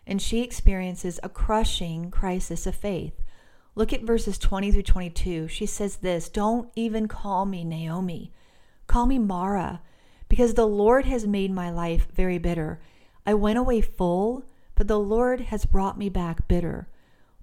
and 0.05 0.21
she 0.21 0.41
experiences 0.41 1.19
a 1.23 1.29
crushing 1.29 2.11
crisis 2.11 2.67
of 2.67 2.75
faith. 2.75 3.21
Look 3.75 3.93
at 3.93 4.03
verses 4.03 4.37
20 4.37 4.71
through 4.71 4.83
22. 4.83 5.47
She 5.47 5.65
says 5.65 5.97
this 5.97 6.27
Don't 6.27 6.69
even 6.75 7.07
call 7.07 7.45
me 7.45 7.63
Naomi. 7.63 8.33
Call 8.87 9.05
me 9.05 9.17
Mara, 9.19 9.81
because 10.27 10.55
the 10.55 10.67
Lord 10.67 11.05
has 11.05 11.25
made 11.25 11.51
my 11.51 11.71
life 11.71 12.07
very 12.13 12.37
bitter. 12.37 12.81
I 13.25 13.35
went 13.35 13.57
away 13.57 13.79
full, 13.79 14.43
but 14.75 14.87
the 14.87 14.99
Lord 14.99 15.41
has 15.41 15.65
brought 15.65 15.97
me 15.97 16.09
back 16.09 16.47
bitter. 16.47 16.89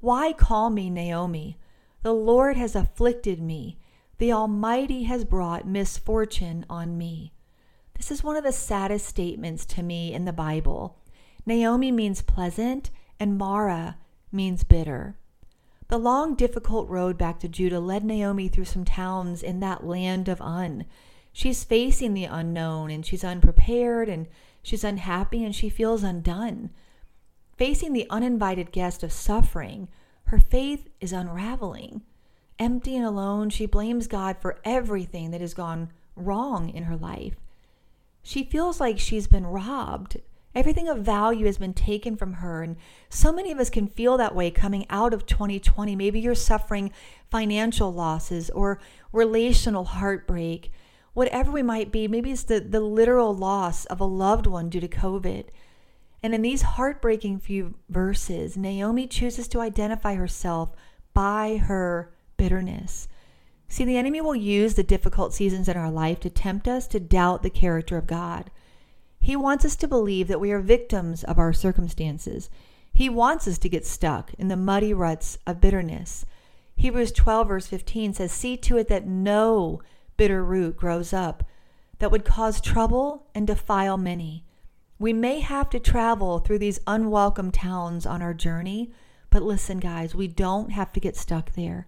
Why 0.00 0.32
call 0.32 0.68
me 0.68 0.90
Naomi? 0.90 1.58
The 2.02 2.12
Lord 2.12 2.56
has 2.56 2.76
afflicted 2.76 3.40
me. 3.40 3.78
The 4.18 4.32
Almighty 4.32 5.04
has 5.04 5.24
brought 5.24 5.66
misfortune 5.66 6.66
on 6.68 6.98
me. 6.98 7.32
This 7.98 8.12
is 8.12 8.22
one 8.22 8.36
of 8.36 8.44
the 8.44 8.52
saddest 8.52 9.06
statements 9.06 9.66
to 9.66 9.82
me 9.82 10.14
in 10.14 10.24
the 10.24 10.32
Bible. 10.32 10.96
Naomi 11.44 11.90
means 11.90 12.22
pleasant, 12.22 12.90
and 13.18 13.36
Mara 13.36 13.98
means 14.30 14.62
bitter. 14.62 15.16
The 15.88 15.98
long, 15.98 16.36
difficult 16.36 16.88
road 16.88 17.18
back 17.18 17.40
to 17.40 17.48
Judah 17.48 17.80
led 17.80 18.04
Naomi 18.04 18.46
through 18.46 18.66
some 18.66 18.84
towns 18.84 19.42
in 19.42 19.58
that 19.60 19.84
land 19.84 20.28
of 20.28 20.40
Un. 20.40 20.84
She's 21.32 21.64
facing 21.64 22.14
the 22.14 22.26
unknown 22.26 22.90
and 22.90 23.04
she's 23.04 23.24
unprepared 23.24 24.08
and 24.08 24.28
she's 24.62 24.84
unhappy 24.84 25.44
and 25.44 25.54
she 25.54 25.68
feels 25.68 26.04
undone. 26.04 26.70
Facing 27.56 27.92
the 27.94 28.06
uninvited 28.10 28.70
guest 28.70 29.02
of 29.02 29.12
suffering, 29.12 29.88
her 30.26 30.38
faith 30.38 30.88
is 31.00 31.12
unraveling. 31.12 32.02
Empty 32.60 32.96
and 32.96 33.04
alone, 33.04 33.50
she 33.50 33.66
blames 33.66 34.06
God 34.06 34.36
for 34.38 34.60
everything 34.64 35.32
that 35.32 35.40
has 35.40 35.52
gone 35.52 35.90
wrong 36.14 36.68
in 36.68 36.84
her 36.84 36.96
life. 36.96 37.34
She 38.28 38.44
feels 38.44 38.78
like 38.78 38.99
she's 38.99 39.26
been 39.26 39.47
robbed. 39.47 40.20
Everything 40.54 40.87
of 40.87 40.99
value 40.99 41.47
has 41.47 41.56
been 41.56 41.73
taken 41.73 42.14
from 42.14 42.35
her. 42.35 42.62
And 42.62 42.76
so 43.08 43.32
many 43.32 43.50
of 43.50 43.58
us 43.58 43.70
can 43.70 43.87
feel 43.87 44.18
that 44.18 44.35
way 44.35 44.50
coming 44.50 44.85
out 44.90 45.14
of 45.14 45.25
2020. 45.25 45.97
Maybe 45.97 46.20
you're 46.20 46.35
suffering 46.35 46.92
financial 47.30 47.90
losses 47.90 48.50
or 48.50 48.80
relational 49.12 49.85
heartbreak 49.85 50.70
whatever 51.14 51.50
we 51.50 51.62
might 51.62 51.90
be. 51.90 52.06
Maybe 52.06 52.30
it's 52.30 52.42
the, 52.42 52.61
the 52.61 52.80
literal 52.80 53.35
loss 53.35 53.87
of 53.87 53.99
a 53.99 54.04
loved 54.04 54.47
one 54.47 54.68
due 54.68 54.80
to 54.80 54.88
COVID. 54.88 55.47
And 56.23 56.35
in 56.35 56.42
these 56.42 56.61
heartbreaking 56.61 57.38
few 57.38 57.76
verses, 57.88 58.58
Naomi 58.58 59.06
chooses 59.06 59.49
to 59.49 59.61
identify 59.61 60.16
herself 60.16 60.76
by 61.14 61.56
her 61.56 62.12
bitterness. 62.37 63.08
See, 63.68 63.84
the 63.84 63.98
enemy 63.98 64.20
will 64.20 64.34
use 64.34 64.75
the 64.75 64.82
difficult 64.82 65.34
seasons 65.34 65.68
in 65.68 65.76
our 65.76 65.90
life 65.90 66.20
to 66.20 66.30
tempt 66.30 66.66
us 66.66 66.87
to 66.88 67.00
doubt 67.00 67.42
the 67.42 67.50
character 67.50 67.98
of 67.98 68.06
God. 68.06 68.50
He 69.20 69.37
wants 69.37 69.64
us 69.64 69.76
to 69.76 69.88
believe 69.88 70.26
that 70.28 70.40
we 70.40 70.52
are 70.52 70.60
victims 70.60 71.22
of 71.25 71.38
our 71.38 71.52
circumstances. 71.52 72.48
He 72.94 73.08
wants 73.08 73.46
us 73.46 73.58
to 73.58 73.68
get 73.68 73.87
stuck 73.87 74.32
in 74.34 74.48
the 74.48 74.56
muddy 74.56 74.94
ruts 74.94 75.38
of 75.46 75.60
bitterness. 75.60 76.25
Hebrews 76.76 77.12
12, 77.12 77.48
verse 77.48 77.66
15 77.66 78.14
says, 78.14 78.32
See 78.32 78.56
to 78.56 78.78
it 78.78 78.88
that 78.88 79.06
no 79.06 79.82
bitter 80.16 80.42
root 80.44 80.76
grows 80.76 81.12
up 81.12 81.44
that 81.98 82.10
would 82.10 82.25
cause 82.25 82.60
trouble 82.60 83.26
and 83.34 83.46
defile 83.46 83.96
many. 83.96 84.44
We 84.98 85.12
may 85.12 85.40
have 85.40 85.70
to 85.70 85.80
travel 85.80 86.38
through 86.38 86.58
these 86.58 86.80
unwelcome 86.87 87.50
towns 87.50 88.06
on 88.06 88.22
our 88.22 88.34
journey, 88.34 88.92
but 89.30 89.42
listen, 89.42 89.78
guys, 89.78 90.14
we 90.14 90.26
don't 90.26 90.70
have 90.70 90.92
to 90.92 91.00
get 91.00 91.16
stuck 91.16 91.52
there. 91.52 91.87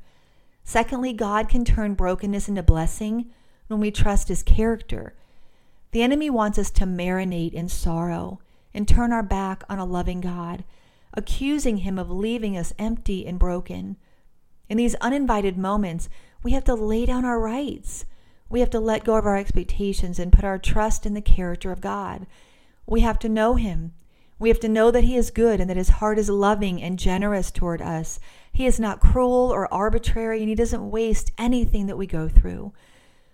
Secondly, 0.71 1.13
God 1.13 1.49
can 1.49 1.65
turn 1.65 1.95
brokenness 1.95 2.49
into 2.49 2.63
blessing 2.63 3.33
when 3.67 3.81
we 3.81 3.91
trust 3.91 4.29
His 4.29 4.45
character. 4.45 5.15
The 5.91 6.03
enemy 6.03 6.31
wants 6.31 6.61
us 6.61 6.71
to 6.71 6.85
marinate 6.85 7.55
in 7.55 7.69
sorrow 7.69 8.39
and 8.73 8.87
turn 8.87 9.13
our 9.13 9.25
back 9.25 9.65
on 9.69 9.81
a 9.81 9.85
loving 9.85 10.21
God, 10.21 10.63
accusing 11.13 11.79
Him 11.79 11.99
of 11.99 12.09
leaving 12.09 12.57
us 12.57 12.73
empty 12.79 13.27
and 13.27 13.37
broken. 13.37 13.97
In 14.69 14.77
these 14.77 14.95
uninvited 15.01 15.59
moments, 15.59 16.09
we 16.45 16.53
have 16.53 16.63
to 16.63 16.75
lay 16.75 17.05
down 17.05 17.25
our 17.25 17.41
rights 17.41 18.05
we 18.49 18.61
have 18.61 18.71
to 18.71 18.81
let 18.81 19.05
go 19.05 19.17
of 19.17 19.27
our 19.27 19.37
expectations 19.37 20.21
and 20.21 20.33
put 20.33 20.45
our 20.45 20.59
trust 20.59 21.05
in 21.05 21.15
the 21.15 21.21
character 21.21 21.73
of 21.73 21.81
God. 21.81 22.27
We 22.87 23.01
have 23.01 23.19
to 23.21 23.29
know 23.29 23.55
Him. 23.55 23.93
We 24.39 24.49
have 24.51 24.61
to 24.61 24.69
know 24.69 24.91
that 24.91 25.05
He 25.05 25.17
is 25.17 25.31
good 25.31 25.61
and 25.61 25.69
that 25.69 25.77
His 25.77 25.89
heart 25.89 26.19
is 26.19 26.29
loving 26.29 26.81
and 26.83 26.99
generous 26.99 27.51
toward 27.51 27.83
us. 27.83 28.21
He 28.53 28.67
is 28.67 28.81
not 28.81 29.01
cruel 29.01 29.51
or 29.53 29.73
arbitrary, 29.73 30.41
and 30.41 30.49
He 30.49 30.55
doesn't 30.55 30.91
waste 30.91 31.33
anything 31.39 31.87
that 31.87 31.99
we 31.99 32.07
go 32.07 32.29
through. 32.29 32.73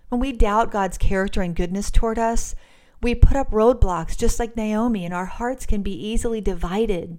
When 0.09 0.21
we 0.21 0.33
doubt 0.33 0.71
God's 0.71 0.99
character 0.99 1.43
and 1.43 1.57
goodness 1.57 1.91
toward 1.91 2.19
us, 2.19 2.55
we 3.03 3.15
put 3.15 3.37
up 3.37 3.51
roadblocks 3.51 4.17
just 4.17 4.39
like 4.39 4.57
Naomi, 4.57 5.05
and 5.05 5.13
our 5.13 5.27
hearts 5.27 5.67
can 5.67 5.83
be 5.83 5.93
easily 5.93 6.41
divided 6.41 7.19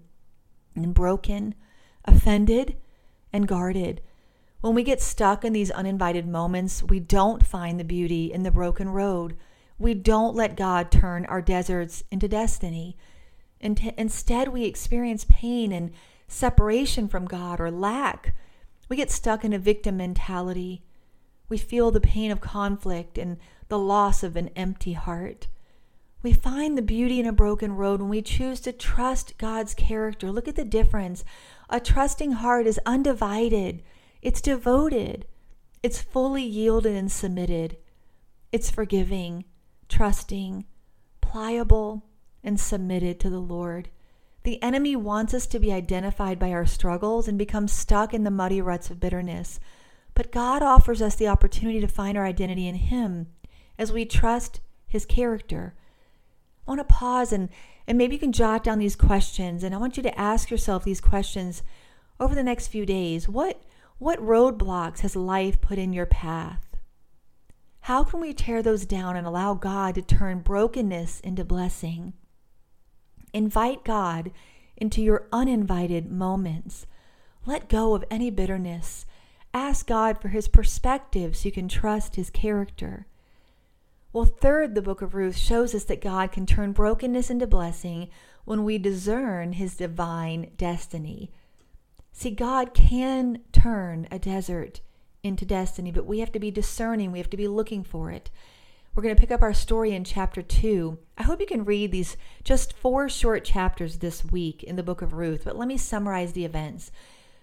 and 0.76 0.94
broken, 0.94 1.54
offended, 2.06 2.78
and 3.34 3.48
guarded. 3.48 4.02
When 4.62 4.74
we 4.74 4.84
get 4.84 5.02
stuck 5.02 5.46
in 5.46 5.54
these 5.54 5.70
uninvited 5.70 6.28
moments, 6.28 6.82
we 6.82 7.00
don't 7.00 7.46
find 7.46 7.80
the 7.80 7.84
beauty 7.84 8.32
in 8.32 8.44
the 8.44 8.52
broken 8.52 8.90
road. 8.90 9.38
We 9.78 9.94
don't 9.94 10.36
let 10.36 10.58
God 10.58 10.92
turn 10.92 11.26
our 11.26 11.42
deserts 11.42 12.04
into 12.10 12.28
destiny. 12.28 12.98
Instead, 13.60 14.48
we 14.48 14.64
experience 14.64 15.26
pain 15.30 15.72
and 15.72 15.92
separation 16.28 17.08
from 17.08 17.26
God 17.26 17.60
or 17.60 17.72
lack. 17.72 18.36
We 18.90 18.96
get 18.96 19.12
stuck 19.12 19.44
in 19.44 19.54
a 19.54 19.60
victim 19.60 19.98
mentality. 19.98 20.84
We 21.50 21.58
feel 21.58 21.92
the 21.92 22.02
pain 22.02 22.32
of 22.32 22.42
conflict 22.42 23.18
and 23.18 23.38
the 23.70 23.80
loss 23.80 24.24
of 24.24 24.36
an 24.36 24.50
empty 24.56 24.94
heart. 24.94 25.48
We 26.24 26.34
find 26.34 26.78
the 26.78 26.82
beauty 26.82 27.20
in 27.20 27.26
a 27.26 27.34
broken 27.34 27.74
road 27.76 28.02
when 28.02 28.10
we 28.10 28.22
choose 28.22 28.60
to 28.62 28.72
trust 28.72 29.38
God's 29.38 29.74
character. 29.74 30.32
Look 30.32 30.48
at 30.48 30.56
the 30.56 30.66
difference. 30.66 31.24
A 31.70 31.80
trusting 31.80 32.34
heart 32.34 32.66
is 32.66 32.80
undivided 32.86 33.84
it's 34.22 34.42
devoted. 34.42 35.26
It's 35.84 36.02
fully 36.02 36.44
yielded 36.44 36.96
and 36.96 37.12
submitted. 37.12 37.78
It's 38.52 38.70
forgiving, 38.70 39.46
trusting, 39.88 40.66
pliable, 41.22 42.04
and 42.44 42.60
submitted 42.60 43.20
to 43.22 43.30
the 43.30 43.40
Lord. 43.40 43.90
The 44.48 44.64
enemy 44.64 44.96
wants 44.96 45.34
us 45.34 45.46
to 45.48 45.60
be 45.60 45.74
identified 45.74 46.40
by 46.40 46.54
our 46.54 46.66
struggles 46.66 47.28
and 47.28 47.38
become 47.38 47.68
stuck 47.68 48.14
in 48.14 48.24
the 48.24 48.32
muddy 48.32 48.62
ruts 48.62 48.90
of 48.90 48.98
bitterness. 48.98 49.60
But 50.14 50.32
God 50.32 50.64
offers 50.64 51.02
us 51.02 51.16
the 51.16 51.28
opportunity 51.28 51.82
to 51.82 51.88
find 51.90 52.18
our 52.18 52.26
identity 52.26 52.66
in 52.66 52.76
Him 52.76 53.28
as 53.78 53.92
we 53.92 54.06
trust 54.06 54.62
His 54.88 55.06
character. 55.06 55.76
I 56.66 56.72
want 56.72 56.80
to 56.80 56.86
pause 56.86 57.34
and, 57.34 57.50
and 57.88 57.98
maybe 57.98 58.16
you 58.16 58.20
can 58.20 58.32
jot 58.32 58.64
down 58.64 58.80
these 58.80 58.96
questions. 58.96 59.66
And 59.66 59.76
I 59.76 59.80
want 59.80 59.98
you 59.98 60.04
to 60.04 60.18
ask 60.18 60.50
yourself 60.50 60.86
these 60.86 61.02
questions 61.02 61.62
over 62.18 62.34
the 62.34 62.42
next 62.42 62.68
few 62.70 62.86
days. 62.86 63.28
What 63.28 63.62
what 63.98 64.18
roadblocks 64.20 65.00
has 65.00 65.18
life 65.18 65.60
put 65.60 65.78
in 65.78 65.92
your 65.92 66.06
path? 66.06 66.78
How 67.82 68.06
can 68.06 68.22
we 68.22 68.34
tear 68.34 68.64
those 68.64 68.86
down 68.86 69.18
and 69.18 69.28
allow 69.28 69.56
God 69.56 69.96
to 69.96 70.02
turn 70.02 70.40
brokenness 70.40 71.20
into 71.20 71.44
blessing? 71.44 72.14
Invite 73.34 73.84
God 73.84 74.32
into 74.76 75.02
your 75.02 75.28
uninvited 75.32 76.12
moments. 76.12 76.86
Let 77.46 77.70
go 77.70 77.96
of 77.96 78.06
any 78.10 78.30
bitterness. 78.30 79.06
Ask 79.54 79.88
God 79.88 80.22
for 80.22 80.28
his 80.30 80.48
perspective 80.48 81.36
so 81.36 81.46
you 81.46 81.52
can 81.52 81.68
trust 81.68 82.16
his 82.16 82.30
character. 82.30 83.08
Well, 84.14 84.26
third, 84.26 84.76
the 84.76 84.82
book 84.82 85.02
of 85.02 85.16
Ruth 85.16 85.38
shows 85.38 85.76
us 85.76 85.84
that 85.86 86.02
God 86.02 86.32
can 86.32 86.46
turn 86.46 86.72
brokenness 86.72 87.30
into 87.30 87.48
blessing 87.48 88.10
when 88.46 88.64
we 88.64 88.78
discern 88.78 89.54
his 89.54 89.78
divine 89.78 90.52
destiny. 90.58 91.32
See, 92.12 92.32
God 92.32 92.74
can 92.74 93.42
turn 93.52 94.08
a 94.10 94.18
desert 94.18 94.82
into 95.22 95.46
destiny, 95.46 95.92
but 95.92 96.06
we 96.06 96.20
have 96.20 96.32
to 96.32 96.40
be 96.40 96.50
discerning. 96.50 97.12
We 97.12 97.20
have 97.20 97.30
to 97.30 97.38
be 97.38 97.48
looking 97.48 97.84
for 97.84 98.10
it. 98.12 98.32
We're 98.98 99.04
going 99.04 99.16
to 99.16 99.22
pick 99.22 99.32
up 99.32 99.44
our 99.44 99.54
story 99.54 99.94
in 99.94 100.04
chapter 100.04 100.42
2. 100.42 100.98
I 101.20 101.22
hope 101.22 101.40
you 101.40 101.46
can 101.46 101.66
read 101.66 101.92
these 101.92 102.18
just 102.44 102.74
four 102.74 103.08
short 103.10 103.44
chapters 103.44 104.00
this 104.00 104.26
week 104.26 104.64
in 104.64 104.76
the 104.76 104.82
book 104.82 105.04
of 105.04 105.14
Ruth, 105.14 105.44
but 105.46 105.56
let 105.56 105.68
me 105.68 105.78
summarize 105.78 106.34
the 106.34 106.46
events. 106.46 106.90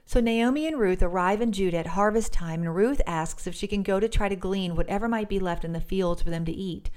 So, 0.05 0.19
Naomi 0.19 0.67
and 0.67 0.81
Ruth 0.81 1.01
arrive 1.01 1.41
in 1.41 1.53
Judah 1.53 1.77
at 1.77 1.87
harvest 1.87 2.33
time, 2.33 2.63
and 2.63 2.75
Ruth 2.75 3.01
asks 3.07 3.47
if 3.47 3.55
she 3.55 3.69
can 3.69 3.85
go 3.85 4.01
to 4.01 4.09
try 4.09 4.29
to 4.29 4.35
glean 4.35 4.75
whatever 4.75 5.07
might 5.07 5.29
be 5.29 5.39
left 5.39 5.65
in 5.65 5.73
the 5.73 5.81
fields 5.81 6.23
for 6.23 6.31
them 6.31 6.45
to 6.45 6.53
eat. 6.53 6.91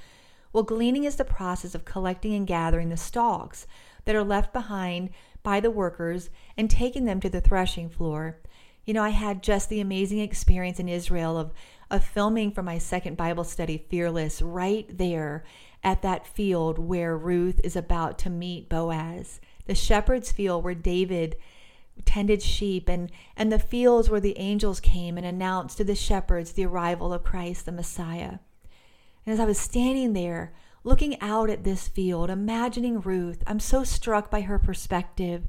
Well, 0.52 0.64
gleaning 0.64 1.04
is 1.04 1.18
the 1.18 1.24
process 1.24 1.76
of 1.76 1.86
collecting 1.86 2.34
and 2.34 2.48
gathering 2.48 2.90
the 2.90 2.98
stalks 2.98 3.68
that 4.06 4.16
are 4.16 4.24
left 4.24 4.54
behind 4.54 5.12
by 5.44 5.60
the 5.60 5.70
workers 5.70 6.32
and 6.58 6.68
taking 6.68 7.06
them 7.06 7.20
to 7.20 7.30
the 7.30 7.42
threshing 7.42 7.90
floor. 7.90 8.40
You 8.86 8.96
know, 8.96 9.04
I 9.04 9.10
had 9.10 9.44
just 9.44 9.70
the 9.70 9.82
amazing 9.82 10.20
experience 10.20 10.80
in 10.80 10.90
Israel 10.90 11.38
of, 11.38 11.54
of 11.90 12.04
filming 12.04 12.52
for 12.52 12.64
my 12.64 12.78
second 12.78 13.18
Bible 13.18 13.44
study, 13.44 13.86
Fearless, 13.90 14.42
right 14.42 14.86
there 14.90 15.44
at 15.84 16.02
that 16.02 16.28
field 16.28 16.78
where 16.78 17.18
Ruth 17.18 17.62
is 17.64 17.76
about 17.76 18.18
to 18.20 18.30
meet 18.30 18.70
Boaz. 18.70 19.40
The 19.66 19.76
shepherd's 19.76 20.32
field 20.32 20.64
where 20.64 20.76
David 20.76 21.38
tended 22.06 22.42
sheep 22.42 22.88
and, 22.90 23.12
and 23.36 23.52
the 23.52 23.60
fields 23.60 24.10
where 24.10 24.20
the 24.20 24.38
angels 24.38 24.80
came 24.80 25.18
and 25.18 25.26
announced 25.26 25.78
to 25.78 25.84
the 25.84 25.96
shepherds 25.96 26.52
the 26.52 26.66
arrival 26.66 27.14
of 27.14 27.24
Christ 27.24 27.66
the 27.66 27.72
Messiah. 27.72 28.40
And 29.26 29.34
as 29.34 29.40
I 29.40 29.46
was 29.46 29.60
standing 29.60 30.14
there 30.14 30.54
looking 30.88 31.20
out 31.20 31.50
at 31.50 31.66
this 31.66 31.90
field, 31.90 32.30
imagining 32.30 33.02
Ruth. 33.02 33.44
I'm 33.46 33.60
so 33.60 33.84
struck 33.84 34.32
by 34.32 34.42
her 34.42 34.58
perspective. 34.58 35.46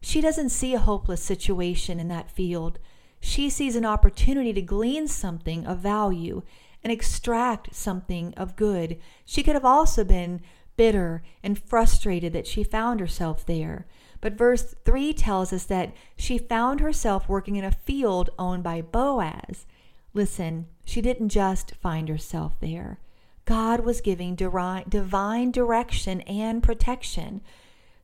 She 0.00 0.20
doesn't 0.20 0.50
see 0.50 0.74
a 0.74 0.78
hopeless 0.78 1.22
situation 1.22 1.98
in 1.98 2.06
that 2.06 2.30
field. 2.30 2.78
She 3.26 3.50
sees 3.50 3.74
an 3.74 3.84
opportunity 3.84 4.52
to 4.52 4.62
glean 4.62 5.08
something 5.08 5.66
of 5.66 5.80
value 5.80 6.42
and 6.84 6.92
extract 6.92 7.74
something 7.74 8.32
of 8.36 8.54
good. 8.54 9.00
She 9.24 9.42
could 9.42 9.56
have 9.56 9.64
also 9.64 10.04
been 10.04 10.42
bitter 10.76 11.24
and 11.42 11.58
frustrated 11.58 12.32
that 12.34 12.46
she 12.46 12.62
found 12.62 13.00
herself 13.00 13.44
there. 13.44 13.88
But 14.20 14.34
verse 14.34 14.76
3 14.84 15.12
tells 15.12 15.52
us 15.52 15.64
that 15.64 15.92
she 16.16 16.38
found 16.38 16.78
herself 16.78 17.28
working 17.28 17.56
in 17.56 17.64
a 17.64 17.72
field 17.72 18.30
owned 18.38 18.62
by 18.62 18.80
Boaz. 18.80 19.66
Listen, 20.14 20.66
she 20.84 21.00
didn't 21.00 21.30
just 21.30 21.74
find 21.74 22.08
herself 22.08 22.52
there. 22.60 23.00
God 23.44 23.80
was 23.80 24.00
giving 24.00 24.36
divine 24.36 25.50
direction 25.50 26.20
and 26.20 26.62
protection. 26.62 27.40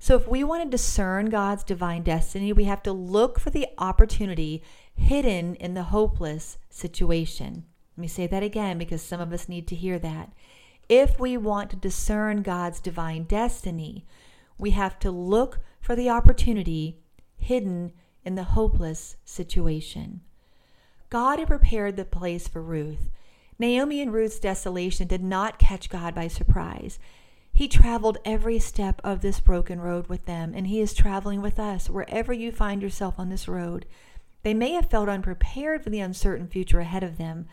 So, 0.01 0.17
if 0.17 0.27
we 0.27 0.43
want 0.43 0.65
to 0.65 0.69
discern 0.69 1.27
God's 1.27 1.63
divine 1.63 2.03
destiny, 2.03 2.53
we 2.53 2.65
have 2.65 2.83
to 2.83 2.93
look 2.93 3.39
for 3.39 3.51
the 3.51 3.69
opportunity 3.79 4.61
hidden 4.95 5.55
in 5.57 5.75
the 5.75 5.85
hopeless 5.85 6.59
situation. 6.71 7.65
Let 7.97 8.01
me 8.01 8.09
say 8.09 8.27
that 8.27 8.43
again 8.43 8.79
because 8.79 9.03
some 9.03 9.21
of 9.21 9.33
us 9.33 9.49
need 9.49 9.67
to 9.69 9.75
hear 9.75 9.99
that. 9.99 10.33
If 10.89 11.19
we 11.21 11.37
want 11.37 11.71
to 11.71 11.77
discern 11.77 12.43
God's 12.43 12.81
divine 12.81 13.25
destiny, 13.25 14.07
we 14.59 14.71
have 14.71 14.99
to 15.01 15.11
look 15.11 15.61
for 15.81 15.97
the 15.97 16.11
opportunity 16.11 16.99
hidden 17.37 17.93
in 18.25 18.35
the 18.35 18.45
hopeless 18.45 19.17
situation. 19.25 20.21
God 21.11 21.39
had 21.39 21.49
prepared 21.49 21.97
the 21.97 22.05
place 22.05 22.49
for 22.49 22.63
Ruth. 22.63 23.11
Naomi 23.59 24.01
and 24.01 24.13
Ruth's 24.13 24.39
desolation 24.39 25.07
did 25.07 25.23
not 25.23 25.59
catch 25.59 25.91
God 25.91 26.15
by 26.15 26.29
surprise. 26.29 26.99
He 27.53 27.69
traveled 27.69 28.19
every 28.25 28.59
step 28.59 29.01
of 29.05 29.21
this 29.21 29.39
broken 29.39 29.81
road 29.81 30.07
with 30.07 30.25
them, 30.25 30.55
and 30.55 30.67
He 30.67 30.81
is 30.81 30.95
traveling 30.95 31.43
with 31.43 31.59
us 31.59 31.91
wherever 31.91 32.33
you 32.33 32.51
find 32.51 32.81
yourself 32.81 33.19
on 33.19 33.29
this 33.29 33.47
road. 33.47 33.85
They 34.43 34.55
may 34.55 34.73
have 34.73 34.91
felt 34.91 35.09
unprepared 35.09 35.83
for 35.83 35.91
the 35.91 36.01
uncertain 36.01 36.49
future 36.49 36.81
ahead 36.81 37.03
of 37.03 37.17
them, 37.19 37.47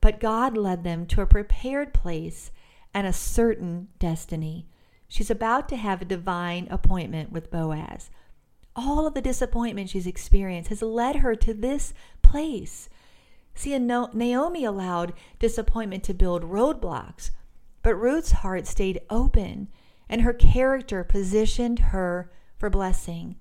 but 0.00 0.20
God 0.20 0.56
led 0.56 0.84
them 0.84 1.06
to 1.06 1.20
a 1.20 1.26
prepared 1.26 1.92
place 1.92 2.50
and 2.94 3.06
a 3.06 3.12
certain 3.12 3.88
destiny. 3.98 4.66
She's 5.08 5.30
about 5.30 5.68
to 5.70 5.76
have 5.76 6.00
a 6.00 6.06
divine 6.06 6.66
appointment 6.70 7.32
with 7.32 7.50
Boaz. 7.50 8.10
All 8.74 9.06
of 9.06 9.14
the 9.14 9.20
disappointment 9.20 9.90
she's 9.90 10.06
experienced 10.06 10.70
has 10.70 10.82
led 10.82 11.16
her 11.16 11.34
to 11.34 11.52
this 11.52 11.92
place. 12.22 12.88
See, 13.54 13.76
Naomi 13.78 14.64
allowed 14.64 15.12
disappointment 15.38 16.04
to 16.04 16.14
build 16.14 16.44
roadblocks, 16.44 17.30
but 17.82 17.96
Ruth's 17.96 18.32
heart 18.32 18.66
stayed 18.66 19.00
open 19.10 19.68
and 20.08 20.22
her 20.22 20.32
character 20.32 21.04
positioned 21.04 21.78
her 21.78 22.30
for 22.56 22.70
blessing. 22.70 23.36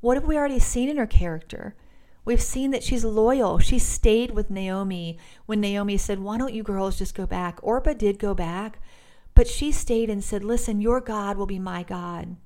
What 0.00 0.16
have 0.16 0.24
we 0.24 0.36
already 0.36 0.58
seen 0.58 0.88
in 0.88 0.96
her 0.96 1.06
character? 1.06 1.76
We've 2.24 2.42
seen 2.42 2.70
that 2.70 2.84
she's 2.84 3.04
loyal. 3.04 3.58
She 3.58 3.78
stayed 3.78 4.30
with 4.30 4.50
Naomi 4.50 5.18
when 5.46 5.60
Naomi 5.60 5.96
said, 5.96 6.20
Why 6.20 6.38
don't 6.38 6.54
you 6.54 6.62
girls 6.62 6.98
just 6.98 7.14
go 7.14 7.26
back? 7.26 7.58
Orpah 7.62 7.94
did 7.94 8.18
go 8.18 8.32
back, 8.32 8.78
but 9.34 9.48
she 9.48 9.72
stayed 9.72 10.08
and 10.08 10.22
said, 10.22 10.44
Listen, 10.44 10.80
your 10.80 11.00
God 11.00 11.36
will 11.36 11.46
be 11.46 11.58
my 11.58 11.82
God. 11.82 12.36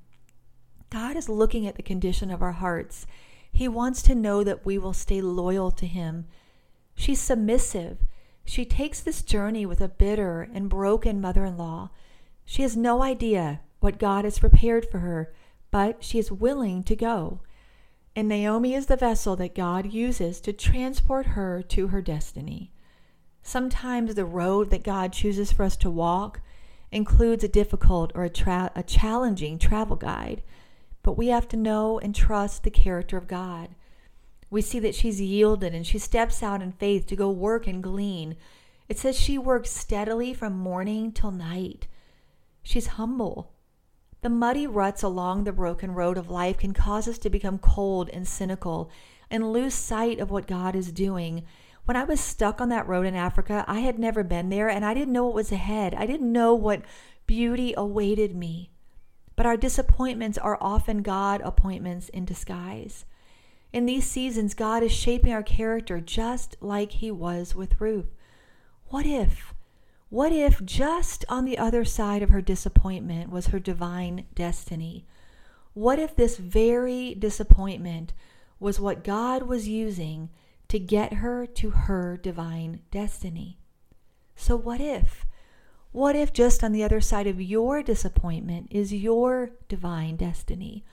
God 0.89 1.15
is 1.15 1.29
looking 1.29 1.67
at 1.67 1.75
the 1.75 1.83
condition 1.83 2.31
of 2.31 2.41
our 2.41 2.53
hearts. 2.53 3.05
He 3.51 3.67
wants 3.67 4.01
to 4.03 4.15
know 4.15 4.43
that 4.43 4.65
we 4.65 4.77
will 4.77 4.93
stay 4.93 5.21
loyal 5.21 5.69
to 5.71 5.85
Him. 5.85 6.25
She's 6.95 7.19
submissive. 7.19 7.99
She 8.45 8.65
takes 8.65 9.01
this 9.01 9.21
journey 9.21 9.65
with 9.65 9.81
a 9.81 9.89
bitter 9.89 10.49
and 10.53 10.69
broken 10.69 11.21
mother 11.21 11.45
in 11.45 11.57
law. 11.57 11.91
She 12.45 12.61
has 12.63 12.77
no 12.77 13.03
idea 13.03 13.59
what 13.79 13.99
God 13.99 14.25
has 14.25 14.39
prepared 14.39 14.85
for 14.89 14.99
her, 14.99 15.33
but 15.69 16.03
she 16.03 16.17
is 16.17 16.31
willing 16.31 16.83
to 16.83 16.95
go. 16.95 17.41
And 18.17 18.27
Naomi 18.27 18.73
is 18.73 18.87
the 18.87 18.97
vessel 18.97 19.35
that 19.35 19.53
God 19.53 19.93
uses 19.93 20.41
to 20.41 20.51
transport 20.51 21.27
her 21.27 21.61
to 21.61 21.89
her 21.89 22.01
destiny. 22.01 22.71
Sometimes 23.43 24.15
the 24.15 24.25
road 24.25 24.71
that 24.71 24.83
God 24.83 25.13
chooses 25.13 25.51
for 25.51 25.61
us 25.61 25.77
to 25.77 25.91
walk 25.91 26.41
includes 26.91 27.43
a 27.43 27.47
difficult 27.47 28.11
or 28.15 28.23
a, 28.23 28.29
tra- 28.31 28.71
a 28.75 28.81
challenging 28.81 29.59
travel 29.59 29.95
guide, 29.95 30.41
but 31.03 31.15
we 31.15 31.27
have 31.27 31.47
to 31.49 31.57
know 31.57 31.99
and 31.99 32.15
trust 32.15 32.63
the 32.63 32.71
character 32.71 33.17
of 33.17 33.27
God. 33.27 33.75
We 34.49 34.63
see 34.63 34.79
that 34.79 34.95
she's 34.95 35.21
yielded 35.21 35.75
and 35.75 35.85
she 35.85 35.99
steps 35.99 36.41
out 36.41 36.63
in 36.63 36.71
faith 36.71 37.05
to 37.07 37.15
go 37.15 37.29
work 37.29 37.67
and 37.67 37.83
glean. 37.83 38.35
It 38.89 38.97
says 38.97 39.15
she 39.19 39.37
works 39.37 39.69
steadily 39.69 40.33
from 40.33 40.57
morning 40.57 41.11
till 41.11 41.29
night. 41.29 41.85
She's 42.63 42.87
humble. 42.87 43.51
The 44.27 44.33
muddy 44.33 44.67
ruts 44.67 45.03
along 45.03 45.45
the 45.45 45.53
broken 45.53 45.93
road 45.93 46.17
of 46.17 46.29
life 46.29 46.57
can 46.57 46.73
cause 46.73 47.07
us 47.07 47.17
to 47.19 47.29
become 47.29 47.57
cold 47.57 48.09
and 48.11 48.27
cynical 48.27 48.91
and 49.31 49.53
lose 49.53 49.73
sight 49.73 50.19
of 50.19 50.29
what 50.29 50.47
God 50.47 50.75
is 50.75 50.91
doing 50.91 51.45
when 51.85 51.95
I 51.95 52.03
was 52.03 52.19
stuck 52.19 52.59
on 52.59 52.67
that 52.67 52.89
road 52.89 53.05
in 53.05 53.15
Africa, 53.15 53.63
I 53.69 53.79
had 53.79 53.97
never 53.97 54.25
been 54.25 54.49
there 54.49 54.67
and 54.67 54.83
I 54.83 54.93
didn't 54.93 55.13
know 55.13 55.23
what 55.23 55.35
was 55.35 55.53
ahead. 55.53 55.95
I 55.95 56.05
didn't 56.05 56.29
know 56.29 56.53
what 56.53 56.81
beauty 57.25 57.73
awaited 57.77 58.35
me. 58.35 58.69
But 59.37 59.45
our 59.45 59.55
disappointments 59.55 60.37
are 60.37 60.57
often 60.59 61.03
God 61.03 61.39
appointments 61.45 62.09
in 62.09 62.25
disguise. 62.25 63.05
In 63.71 63.85
these 63.85 64.05
seasons, 64.05 64.53
God 64.53 64.83
is 64.83 64.91
shaping 64.91 65.31
our 65.31 65.41
character 65.41 66.01
just 66.01 66.57
like 66.59 66.91
He 66.91 67.11
was 67.11 67.55
with 67.55 67.79
Ruth. 67.79 68.13
What 68.87 69.05
if? 69.05 69.53
What 70.09 70.31
if 70.31 70.63
just 70.63 71.25
on 71.27 71.45
the 71.45 71.57
other 71.57 71.83
side 71.83 72.23
of 72.23 72.29
her 72.29 72.41
disappointment 72.41 73.29
was 73.29 73.47
her 73.47 73.59
divine 73.59 74.25
destiny? 74.33 75.05
What 75.73 75.99
if 75.99 76.15
this 76.15 76.37
very 76.37 77.13
disappointment 77.13 78.13
was 78.59 78.79
what 78.79 79.03
God 79.03 79.43
was 79.43 79.67
using 79.67 80.29
to 80.67 80.79
get 80.79 81.13
her 81.13 81.45
to 81.45 81.69
her 81.71 82.17
divine 82.17 82.81
destiny. 82.91 83.57
So, 84.35 84.55
what 84.55 84.81
if? 84.81 85.25
What 85.91 86.15
if 86.15 86.33
just 86.33 86.63
on 86.63 86.73
the 86.73 86.83
other 86.83 87.01
side 87.01 87.27
of 87.27 87.41
your 87.41 87.81
disappointment 87.81 88.67
is 88.69 88.93
your 88.93 89.51
divine 89.67 90.17
destiny? 90.17 90.83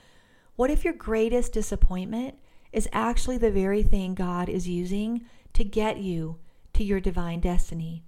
What 0.55 0.71
if 0.71 0.85
your 0.85 0.93
greatest 0.93 1.51
disappointment 1.51 2.35
is 2.71 2.87
actually 2.93 3.37
the 3.37 3.51
very 3.51 3.83
thing 3.83 4.15
God 4.15 4.49
is 4.49 4.67
using 4.67 5.25
to 5.53 5.63
get 5.63 5.97
you 5.97 6.37
to 6.73 6.83
your 6.83 7.01
divine 7.01 7.41
destiny? 7.41 8.03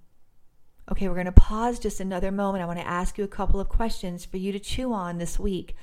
Okay, 0.90 1.06
we're 1.06 1.14
going 1.14 1.26
to 1.26 1.32
pause 1.32 1.78
just 1.78 2.00
another 2.00 2.32
moment. 2.32 2.62
I 2.62 2.66
want 2.66 2.78
to 2.78 2.86
ask 2.86 3.18
you 3.18 3.24
a 3.24 3.28
couple 3.28 3.60
of 3.60 3.68
questions 3.68 4.24
for 4.24 4.38
you 4.38 4.52
to 4.52 4.58
chew 4.58 4.92
on 4.94 5.18
this 5.18 5.38
week. 5.38 5.76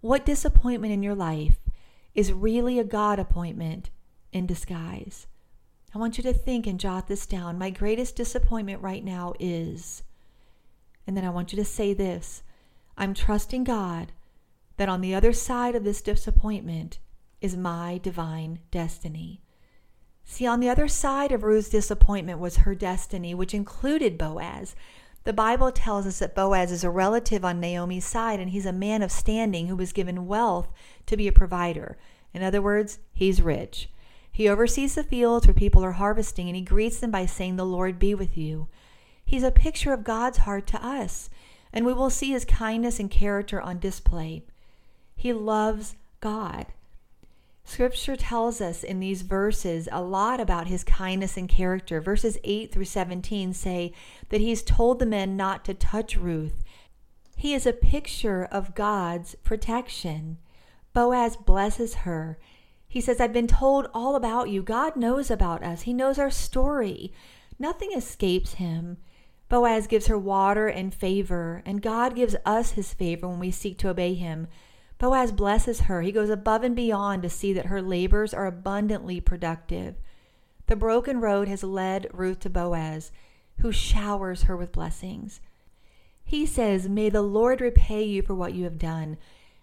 What 0.00 0.24
disappointment 0.24 0.94
in 0.94 1.02
your 1.02 1.14
life 1.14 1.58
is 2.14 2.32
really 2.32 2.78
a 2.78 2.84
God 2.84 3.18
appointment 3.18 3.90
in 4.32 4.46
disguise. 4.46 5.26
I 5.94 5.98
want 5.98 6.16
you 6.16 6.24
to 6.24 6.32
think 6.32 6.66
and 6.66 6.80
jot 6.80 7.06
this 7.06 7.26
down. 7.26 7.58
My 7.58 7.68
greatest 7.68 8.16
disappointment 8.16 8.80
right 8.80 9.04
now 9.04 9.34
is, 9.38 10.04
and 11.06 11.14
then 11.16 11.24
I 11.24 11.30
want 11.30 11.52
you 11.52 11.56
to 11.56 11.64
say 11.64 11.92
this 11.92 12.42
I'm 12.96 13.12
trusting 13.12 13.64
God 13.64 14.12
that 14.78 14.88
on 14.88 15.02
the 15.02 15.14
other 15.14 15.34
side 15.34 15.74
of 15.74 15.84
this 15.84 16.00
disappointment 16.00 16.98
is 17.42 17.56
my 17.56 18.00
divine 18.02 18.60
destiny. 18.70 19.42
See, 20.30 20.46
on 20.46 20.60
the 20.60 20.68
other 20.68 20.86
side 20.86 21.32
of 21.32 21.42
Ruth's 21.42 21.68
disappointment 21.68 22.38
was 22.38 22.58
her 22.58 22.72
destiny, 22.76 23.34
which 23.34 23.52
included 23.52 24.16
Boaz. 24.16 24.76
The 25.24 25.32
Bible 25.32 25.72
tells 25.72 26.06
us 26.06 26.20
that 26.20 26.36
Boaz 26.36 26.70
is 26.70 26.84
a 26.84 26.88
relative 26.88 27.44
on 27.44 27.58
Naomi's 27.58 28.04
side, 28.04 28.38
and 28.38 28.50
he's 28.50 28.64
a 28.64 28.72
man 28.72 29.02
of 29.02 29.10
standing 29.10 29.66
who 29.66 29.74
was 29.74 29.92
given 29.92 30.28
wealth 30.28 30.68
to 31.06 31.16
be 31.16 31.26
a 31.26 31.32
provider. 31.32 31.98
In 32.32 32.44
other 32.44 32.62
words, 32.62 33.00
he's 33.12 33.42
rich. 33.42 33.90
He 34.30 34.48
oversees 34.48 34.94
the 34.94 35.02
fields 35.02 35.48
where 35.48 35.52
people 35.52 35.84
are 35.84 35.92
harvesting 35.92 36.46
and 36.46 36.54
he 36.54 36.62
greets 36.62 37.00
them 37.00 37.10
by 37.10 37.26
saying, 37.26 37.56
The 37.56 37.66
Lord 37.66 37.98
be 37.98 38.14
with 38.14 38.38
you. 38.38 38.68
He's 39.24 39.42
a 39.42 39.50
picture 39.50 39.92
of 39.92 40.04
God's 40.04 40.38
heart 40.38 40.64
to 40.68 40.82
us, 40.82 41.28
and 41.72 41.84
we 41.84 41.92
will 41.92 42.08
see 42.08 42.30
his 42.30 42.44
kindness 42.44 43.00
and 43.00 43.10
character 43.10 43.60
on 43.60 43.80
display. 43.80 44.44
He 45.16 45.32
loves 45.32 45.96
God. 46.20 46.66
Scripture 47.64 48.16
tells 48.16 48.60
us 48.60 48.82
in 48.82 49.00
these 49.00 49.22
verses 49.22 49.88
a 49.92 50.02
lot 50.02 50.40
about 50.40 50.66
his 50.66 50.82
kindness 50.82 51.36
and 51.36 51.48
character. 51.48 52.00
Verses 52.00 52.38
8 52.42 52.72
through 52.72 52.84
17 52.84 53.52
say 53.52 53.92
that 54.30 54.40
he's 54.40 54.62
told 54.62 54.98
the 54.98 55.06
men 55.06 55.36
not 55.36 55.64
to 55.64 55.74
touch 55.74 56.16
Ruth. 56.16 56.64
He 57.36 57.54
is 57.54 57.66
a 57.66 57.72
picture 57.72 58.44
of 58.50 58.74
God's 58.74 59.34
protection. 59.44 60.38
Boaz 60.92 61.36
blesses 61.36 61.94
her 61.94 62.38
he 62.90 63.00
says, 63.00 63.20
I've 63.20 63.32
been 63.32 63.46
told 63.46 63.86
all 63.94 64.16
about 64.16 64.48
you. 64.48 64.64
God 64.64 64.96
knows 64.96 65.30
about 65.30 65.62
us, 65.62 65.82
He 65.82 65.92
knows 65.92 66.18
our 66.18 66.30
story. 66.30 67.12
Nothing 67.56 67.92
escapes 67.92 68.54
Him. 68.54 68.96
Boaz 69.48 69.86
gives 69.86 70.08
her 70.08 70.18
water 70.18 70.66
and 70.66 70.92
favor, 70.92 71.62
and 71.64 71.80
God 71.80 72.16
gives 72.16 72.34
us 72.44 72.72
His 72.72 72.92
favor 72.92 73.28
when 73.28 73.38
we 73.38 73.52
seek 73.52 73.78
to 73.78 73.90
obey 73.90 74.14
Him. 74.14 74.48
Boaz 75.00 75.32
blesses 75.32 75.80
her. 75.80 76.02
He 76.02 76.12
goes 76.12 76.28
above 76.28 76.62
and 76.62 76.76
beyond 76.76 77.22
to 77.22 77.30
see 77.30 77.54
that 77.54 77.66
her 77.66 77.80
labors 77.80 78.34
are 78.34 78.46
abundantly 78.46 79.18
productive. 79.18 79.94
The 80.66 80.76
broken 80.76 81.22
road 81.22 81.48
has 81.48 81.64
led 81.64 82.06
Ruth 82.12 82.40
to 82.40 82.50
Boaz, 82.50 83.10
who 83.60 83.72
showers 83.72 84.42
her 84.42 84.56
with 84.56 84.72
blessings. 84.72 85.40
He 86.22 86.44
says, 86.44 86.86
May 86.86 87.08
the 87.08 87.22
Lord 87.22 87.62
repay 87.62 88.04
you 88.04 88.20
for 88.20 88.34
what 88.34 88.52
you 88.52 88.64
have 88.64 88.78
done. 88.78 89.16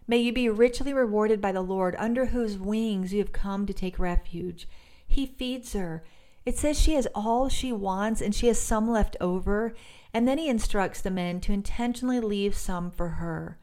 May 0.08 0.18
you 0.18 0.34
be 0.34 0.50
richly 0.50 0.92
rewarded 0.92 1.40
by 1.40 1.52
the 1.52 1.62
Lord, 1.62 1.96
under 2.00 2.26
whose 2.26 2.58
wings 2.58 3.14
you 3.14 3.20
have 3.20 3.32
come 3.32 3.68
to 3.68 3.74
take 3.74 4.00
refuge. 4.00 4.68
He 5.08 5.28
feeds 5.28 5.74
her. 5.74 6.04
It 6.46 6.58
says 6.58 6.80
she 6.80 6.94
has 6.94 7.08
all 7.14 7.48
she 7.48 7.72
wants 7.72 8.22
and 8.22 8.34
she 8.34 8.48
has 8.48 8.60
some 8.60 8.90
left 8.90 9.16
over. 9.22 9.76
And 10.16 10.28
then 10.28 10.40
he 10.40 10.50
instructs 10.50 11.00
the 11.00 11.12
men 11.12 11.42
to 11.42 11.54
intentionally 11.54 12.20
leave 12.20 12.56
some 12.56 12.90
for 12.90 13.10
her. 13.10 13.60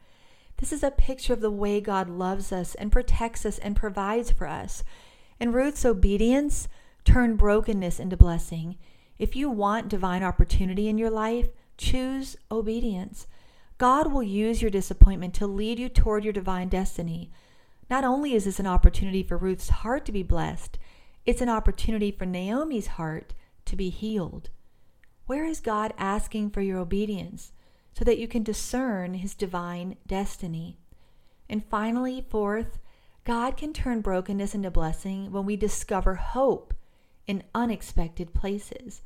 This 0.57 0.71
is 0.71 0.83
a 0.83 0.91
picture 0.91 1.33
of 1.33 1.41
the 1.41 1.51
way 1.51 1.81
God 1.81 2.09
loves 2.09 2.51
us 2.51 2.75
and 2.75 2.91
protects 2.91 3.45
us 3.45 3.57
and 3.57 3.75
provides 3.75 4.31
for 4.31 4.47
us. 4.47 4.83
And 5.39 5.53
Ruth's 5.53 5.85
obedience 5.85 6.67
turned 7.03 7.37
brokenness 7.37 7.99
into 7.99 8.17
blessing. 8.17 8.77
If 9.19 9.35
you 9.35 9.49
want 9.49 9.89
divine 9.89 10.23
opportunity 10.23 10.87
in 10.87 10.97
your 10.97 11.09
life, 11.09 11.49
choose 11.77 12.37
obedience. 12.51 13.27
God 13.77 14.11
will 14.11 14.23
use 14.23 14.61
your 14.61 14.71
disappointment 14.71 15.33
to 15.35 15.47
lead 15.47 15.79
you 15.79 15.89
toward 15.89 16.23
your 16.23 16.33
divine 16.33 16.69
destiny. 16.69 17.31
Not 17.89 18.03
only 18.03 18.33
is 18.33 18.45
this 18.45 18.59
an 18.59 18.67
opportunity 18.67 19.23
for 19.23 19.37
Ruth's 19.37 19.69
heart 19.69 20.05
to 20.05 20.11
be 20.11 20.23
blessed, 20.23 20.79
it's 21.25 21.41
an 21.41 21.49
opportunity 21.49 22.11
for 22.11 22.25
Naomi's 22.25 22.87
heart 22.87 23.33
to 23.65 23.75
be 23.75 23.89
healed. 23.89 24.49
Where 25.25 25.43
is 25.43 25.59
God 25.59 25.93
asking 25.97 26.51
for 26.51 26.61
your 26.61 26.77
obedience 26.77 27.51
so 27.97 28.03
that 28.03 28.17
you 28.17 28.27
can 28.27 28.43
discern 28.43 29.15
his 29.15 29.33
divine 29.33 29.95
destiny? 30.05 30.77
And 31.49 31.63
finally, 31.65 32.25
fourth, 32.29 32.79
God 33.23 33.57
can 33.57 33.73
turn 33.73 34.01
brokenness 34.01 34.53
into 34.53 34.69
blessing 34.69 35.31
when 35.31 35.45
we 35.45 35.55
discover 35.55 36.15
hope 36.15 36.73
in 37.25 37.43
unexpected 37.55 38.33
places. 38.33 39.01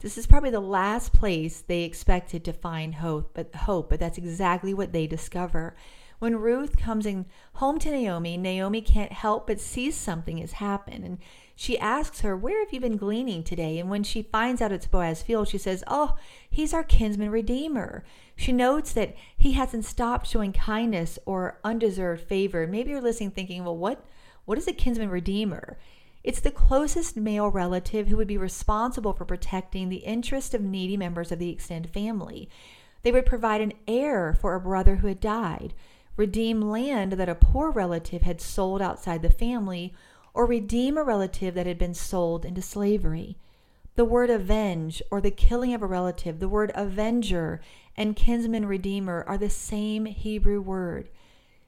This 0.00 0.18
is 0.18 0.26
probably 0.26 0.50
the 0.50 0.60
last 0.60 1.12
place 1.12 1.60
they 1.60 1.82
expected 1.82 2.44
to 2.44 2.52
find 2.52 2.96
hope, 2.96 3.32
but 3.34 3.54
hope, 3.54 3.90
but 3.90 4.00
that's 4.00 4.18
exactly 4.18 4.74
what 4.74 4.92
they 4.92 5.06
discover. 5.06 5.76
When 6.20 6.36
Ruth 6.36 6.76
comes 6.76 7.06
in 7.06 7.24
home 7.54 7.78
to 7.78 7.90
Naomi, 7.90 8.36
Naomi 8.36 8.82
can't 8.82 9.10
help 9.10 9.46
but 9.46 9.58
see 9.58 9.90
something 9.90 10.36
has 10.36 10.52
happened. 10.52 11.02
And 11.02 11.18
she 11.56 11.78
asks 11.78 12.20
her, 12.20 12.36
Where 12.36 12.62
have 12.62 12.74
you 12.74 12.78
been 12.78 12.98
gleaning 12.98 13.42
today? 13.42 13.78
And 13.78 13.88
when 13.88 14.02
she 14.02 14.20
finds 14.20 14.60
out 14.60 14.70
it's 14.70 14.86
Boaz 14.86 15.22
field, 15.22 15.48
she 15.48 15.56
says, 15.56 15.82
Oh, 15.86 16.16
he's 16.50 16.74
our 16.74 16.84
kinsman 16.84 17.30
redeemer. 17.30 18.04
She 18.36 18.52
notes 18.52 18.92
that 18.92 19.16
he 19.34 19.52
hasn't 19.52 19.86
stopped 19.86 20.26
showing 20.26 20.52
kindness 20.52 21.18
or 21.24 21.58
undeserved 21.64 22.22
favor. 22.28 22.66
Maybe 22.66 22.90
you're 22.90 23.00
listening 23.00 23.30
thinking, 23.30 23.64
Well, 23.64 23.78
what, 23.78 24.04
what 24.44 24.58
is 24.58 24.68
a 24.68 24.74
kinsman 24.74 25.08
redeemer? 25.08 25.78
It's 26.22 26.40
the 26.40 26.50
closest 26.50 27.16
male 27.16 27.48
relative 27.48 28.08
who 28.08 28.18
would 28.18 28.28
be 28.28 28.36
responsible 28.36 29.14
for 29.14 29.24
protecting 29.24 29.88
the 29.88 30.04
interest 30.04 30.52
of 30.52 30.60
needy 30.60 30.98
members 30.98 31.32
of 31.32 31.38
the 31.38 31.48
extended 31.48 31.90
family. 31.94 32.50
They 33.02 33.12
would 33.12 33.24
provide 33.24 33.62
an 33.62 33.72
heir 33.88 34.36
for 34.38 34.54
a 34.54 34.60
brother 34.60 34.96
who 34.96 35.06
had 35.06 35.20
died, 35.20 35.72
redeem 36.20 36.60
land 36.60 37.12
that 37.12 37.30
a 37.30 37.34
poor 37.34 37.70
relative 37.70 38.20
had 38.20 38.42
sold 38.42 38.82
outside 38.82 39.22
the 39.22 39.30
family, 39.30 39.94
or 40.34 40.44
redeem 40.44 40.98
a 40.98 41.02
relative 41.02 41.54
that 41.54 41.66
had 41.66 41.78
been 41.78 41.94
sold 41.94 42.44
into 42.44 42.60
slavery. 42.60 43.38
The 43.96 44.04
word 44.04 44.28
avenge, 44.28 45.00
or 45.10 45.22
the 45.22 45.30
killing 45.30 45.72
of 45.72 45.80
a 45.80 45.86
relative, 45.86 46.38
the 46.38 46.48
word 46.48 46.72
avenger 46.74 47.62
and 47.96 48.14
kinsman 48.14 48.66
redeemer 48.66 49.24
are 49.26 49.38
the 49.38 49.48
same 49.48 50.04
Hebrew 50.04 50.60
word. 50.60 51.08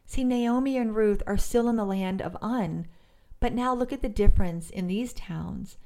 See, 0.04 0.22
Naomi 0.22 0.76
and 0.76 0.94
Ruth 0.94 1.22
are 1.26 1.38
still 1.38 1.66
in 1.66 1.76
the 1.76 1.86
land 1.86 2.20
of 2.20 2.36
Un 2.42 2.86
but 3.40 3.54
now 3.54 3.74
look 3.74 3.90
at 3.92 4.02
the 4.02 4.08
difference 4.08 4.68
in 4.68 4.86
these 4.86 5.14
towns. 5.14 5.78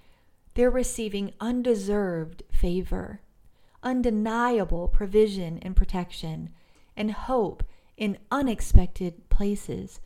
They're 0.54 0.68
receiving 0.68 1.32
undeserved 1.40 2.42
favor, 2.50 3.20
undeniable 3.82 4.88
provision 4.88 5.58
and 5.62 5.74
protection, 5.74 6.50
and 6.96 7.12
hope 7.12 7.62
in 7.96 8.18
unexpected 8.30 9.28
places. 9.28 10.00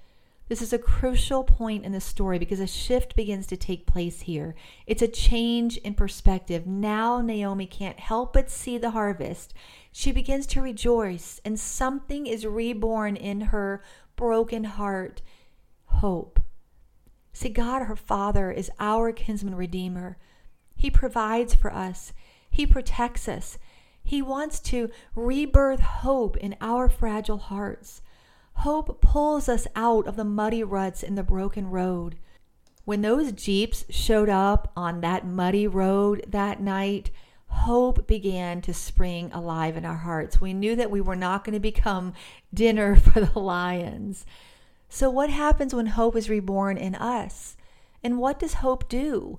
This 0.51 0.63
is 0.63 0.73
a 0.73 0.79
crucial 0.79 1.45
point 1.45 1.85
in 1.85 1.93
the 1.93 2.01
story 2.01 2.37
because 2.37 2.59
a 2.59 2.67
shift 2.67 3.15
begins 3.15 3.47
to 3.47 3.57
take 3.57 3.87
place 3.87 4.23
here. 4.23 4.57
It's 4.85 5.01
a 5.01 5.07
change 5.07 5.77
in 5.77 5.95
perspective. 5.95 6.67
Now 6.67 7.21
Naomi 7.21 7.67
can't 7.67 8.01
help 8.01 8.33
but 8.33 8.51
see 8.51 8.77
the 8.77 8.91
harvest. 8.91 9.55
She 9.93 10.11
begins 10.11 10.49
to 10.49 10.61
rejoice, 10.61 11.41
and 11.45 11.59
something 11.59 12.27
is 12.27 12.45
reborn 12.45 13.15
in 13.15 13.43
her 13.43 13.83
broken 14.17 14.65
heart 14.65 15.23
hope. 15.85 16.41
See, 17.33 17.49
God, 17.49 17.85
her 17.85 17.95
Father, 17.95 18.51
is 18.51 18.73
our 18.81 19.13
kinsman 19.13 19.55
redeemer. 19.55 20.19
He 20.77 20.91
provides 20.91 21.55
for 21.55 21.73
us, 21.73 22.13
He 22.51 22.67
protects 22.67 23.29
us. 23.29 23.57
He 24.11 24.23
wants 24.23 24.59
to 24.63 24.91
rebirth 25.15 25.79
hope 25.79 26.37
in 26.37 26.57
our 26.61 26.89
fragile 26.89 27.39
hearts. 27.39 28.03
Hope 28.55 29.01
pulls 29.01 29.49
us 29.49 29.69
out 29.77 30.09
of 30.09 30.17
the 30.17 30.25
muddy 30.25 30.65
ruts 30.65 31.05
in 31.05 31.15
the 31.15 31.23
broken 31.23 31.71
road. 31.71 32.17
When 32.85 33.03
those 33.03 33.31
Jeeps 33.31 33.85
showed 33.89 34.29
up 34.29 34.73
on 34.77 35.01
that 35.03 35.25
muddy 35.25 35.69
road 35.69 36.25
that 36.27 36.61
night, 36.61 37.13
hope 37.47 38.09
began 38.09 38.61
to 38.63 38.75
spring 38.75 39.31
alive 39.33 39.77
in 39.77 39.85
our 39.85 39.99
hearts. 39.99 40.41
We 40.41 40.55
knew 40.55 40.75
that 40.75 40.91
we 40.91 41.01
were 41.01 41.15
not 41.15 41.45
going 41.45 41.55
to 41.55 41.61
become 41.61 42.13
dinner 42.53 42.97
for 43.01 43.21
the 43.21 43.39
lions. 43.39 44.27
So, 44.89 45.09
what 45.09 45.31
happens 45.31 45.73
when 45.73 45.87
hope 45.87 46.17
is 46.17 46.29
reborn 46.29 46.77
in 46.77 46.97
us? 46.97 47.57
And 48.03 48.19
what 48.19 48.41
does 48.41 48.55
hope 48.55 48.89
do? 48.89 49.39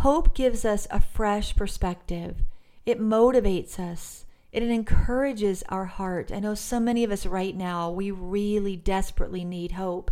Hope 0.00 0.34
gives 0.34 0.66
us 0.66 0.86
a 0.90 1.00
fresh 1.00 1.56
perspective, 1.56 2.42
it 2.86 3.00
motivates 3.00 3.78
us, 3.78 4.24
it 4.52 4.62
encourages 4.62 5.64
our 5.68 5.86
heart. 5.86 6.30
I 6.32 6.38
know 6.38 6.54
so 6.54 6.78
many 6.78 7.02
of 7.02 7.10
us 7.10 7.26
right 7.26 7.56
now, 7.56 7.90
we 7.90 8.10
really 8.10 8.76
desperately 8.76 9.44
need 9.44 9.72
hope. 9.72 10.10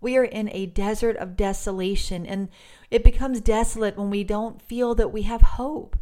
We 0.00 0.16
are 0.16 0.24
in 0.24 0.48
a 0.52 0.66
desert 0.66 1.16
of 1.16 1.36
desolation, 1.36 2.26
and 2.26 2.48
it 2.90 3.04
becomes 3.04 3.40
desolate 3.40 3.96
when 3.96 4.10
we 4.10 4.24
don't 4.24 4.60
feel 4.60 4.94
that 4.96 5.12
we 5.12 5.22
have 5.22 5.42
hope. 5.42 5.96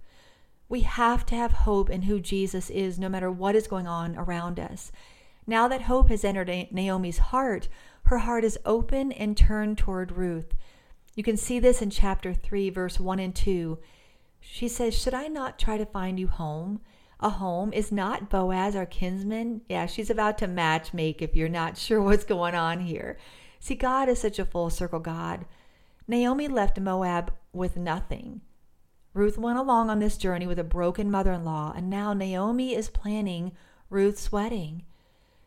We 0.68 0.80
have 0.82 1.26
to 1.26 1.34
have 1.34 1.52
hope 1.52 1.90
in 1.90 2.02
who 2.02 2.20
Jesus 2.20 2.70
is, 2.70 2.98
no 2.98 3.08
matter 3.08 3.30
what 3.30 3.56
is 3.56 3.66
going 3.66 3.86
on 3.86 4.16
around 4.16 4.60
us. 4.60 4.92
Now 5.46 5.68
that 5.68 5.82
hope 5.82 6.08
has 6.10 6.24
entered 6.24 6.48
Naomi's 6.70 7.18
heart, 7.18 7.68
her 8.04 8.18
heart 8.18 8.44
is 8.44 8.58
open 8.64 9.12
and 9.12 9.36
turned 9.36 9.78
toward 9.78 10.12
Ruth. 10.12 10.54
You 11.14 11.22
can 11.22 11.36
see 11.36 11.58
this 11.58 11.82
in 11.82 11.90
chapter 11.90 12.32
3, 12.32 12.70
verse 12.70 13.00
1 13.00 13.18
and 13.18 13.34
2. 13.34 13.78
She 14.40 14.68
says, 14.68 14.98
Should 14.98 15.14
I 15.14 15.28
not 15.28 15.58
try 15.58 15.78
to 15.78 15.86
find 15.86 16.18
you 16.18 16.28
home? 16.28 16.80
A 17.20 17.30
home 17.30 17.72
is 17.72 17.92
not 17.92 18.30
Boaz 18.30 18.74
our 18.74 18.86
kinsman. 18.86 19.60
Yeah, 19.68 19.86
she's 19.86 20.10
about 20.10 20.38
to 20.38 20.46
match 20.46 20.94
make 20.94 21.20
if 21.20 21.36
you're 21.36 21.48
not 21.48 21.76
sure 21.78 22.00
what's 22.00 22.24
going 22.24 22.54
on 22.54 22.80
here. 22.80 23.18
See, 23.58 23.74
God 23.74 24.08
is 24.08 24.18
such 24.18 24.38
a 24.38 24.44
full 24.44 24.70
circle 24.70 25.00
God. 25.00 25.44
Naomi 26.08 26.48
left 26.48 26.80
Moab 26.80 27.32
with 27.52 27.76
nothing. 27.76 28.40
Ruth 29.12 29.36
went 29.36 29.58
along 29.58 29.90
on 29.90 29.98
this 29.98 30.16
journey 30.16 30.46
with 30.46 30.58
a 30.58 30.64
broken 30.64 31.10
mother 31.10 31.32
in 31.32 31.44
law, 31.44 31.72
and 31.76 31.90
now 31.90 32.12
Naomi 32.12 32.74
is 32.74 32.88
planning 32.88 33.52
Ruth's 33.90 34.32
wedding. 34.32 34.84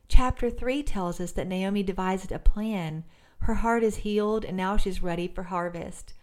Chapter 0.09 0.49
3 0.49 0.83
tells 0.83 1.19
us 1.19 1.31
that 1.31 1.47
Naomi 1.47 1.81
devised 1.81 2.31
a 2.31 2.39
plan. 2.39 3.03
Her 3.39 3.55
heart 3.55 3.83
is 3.83 3.97
healed 3.97 4.45
and 4.45 4.55
now 4.55 4.77
she's 4.77 5.01
ready 5.01 5.27
for 5.27 5.43
harvest. 5.43 6.13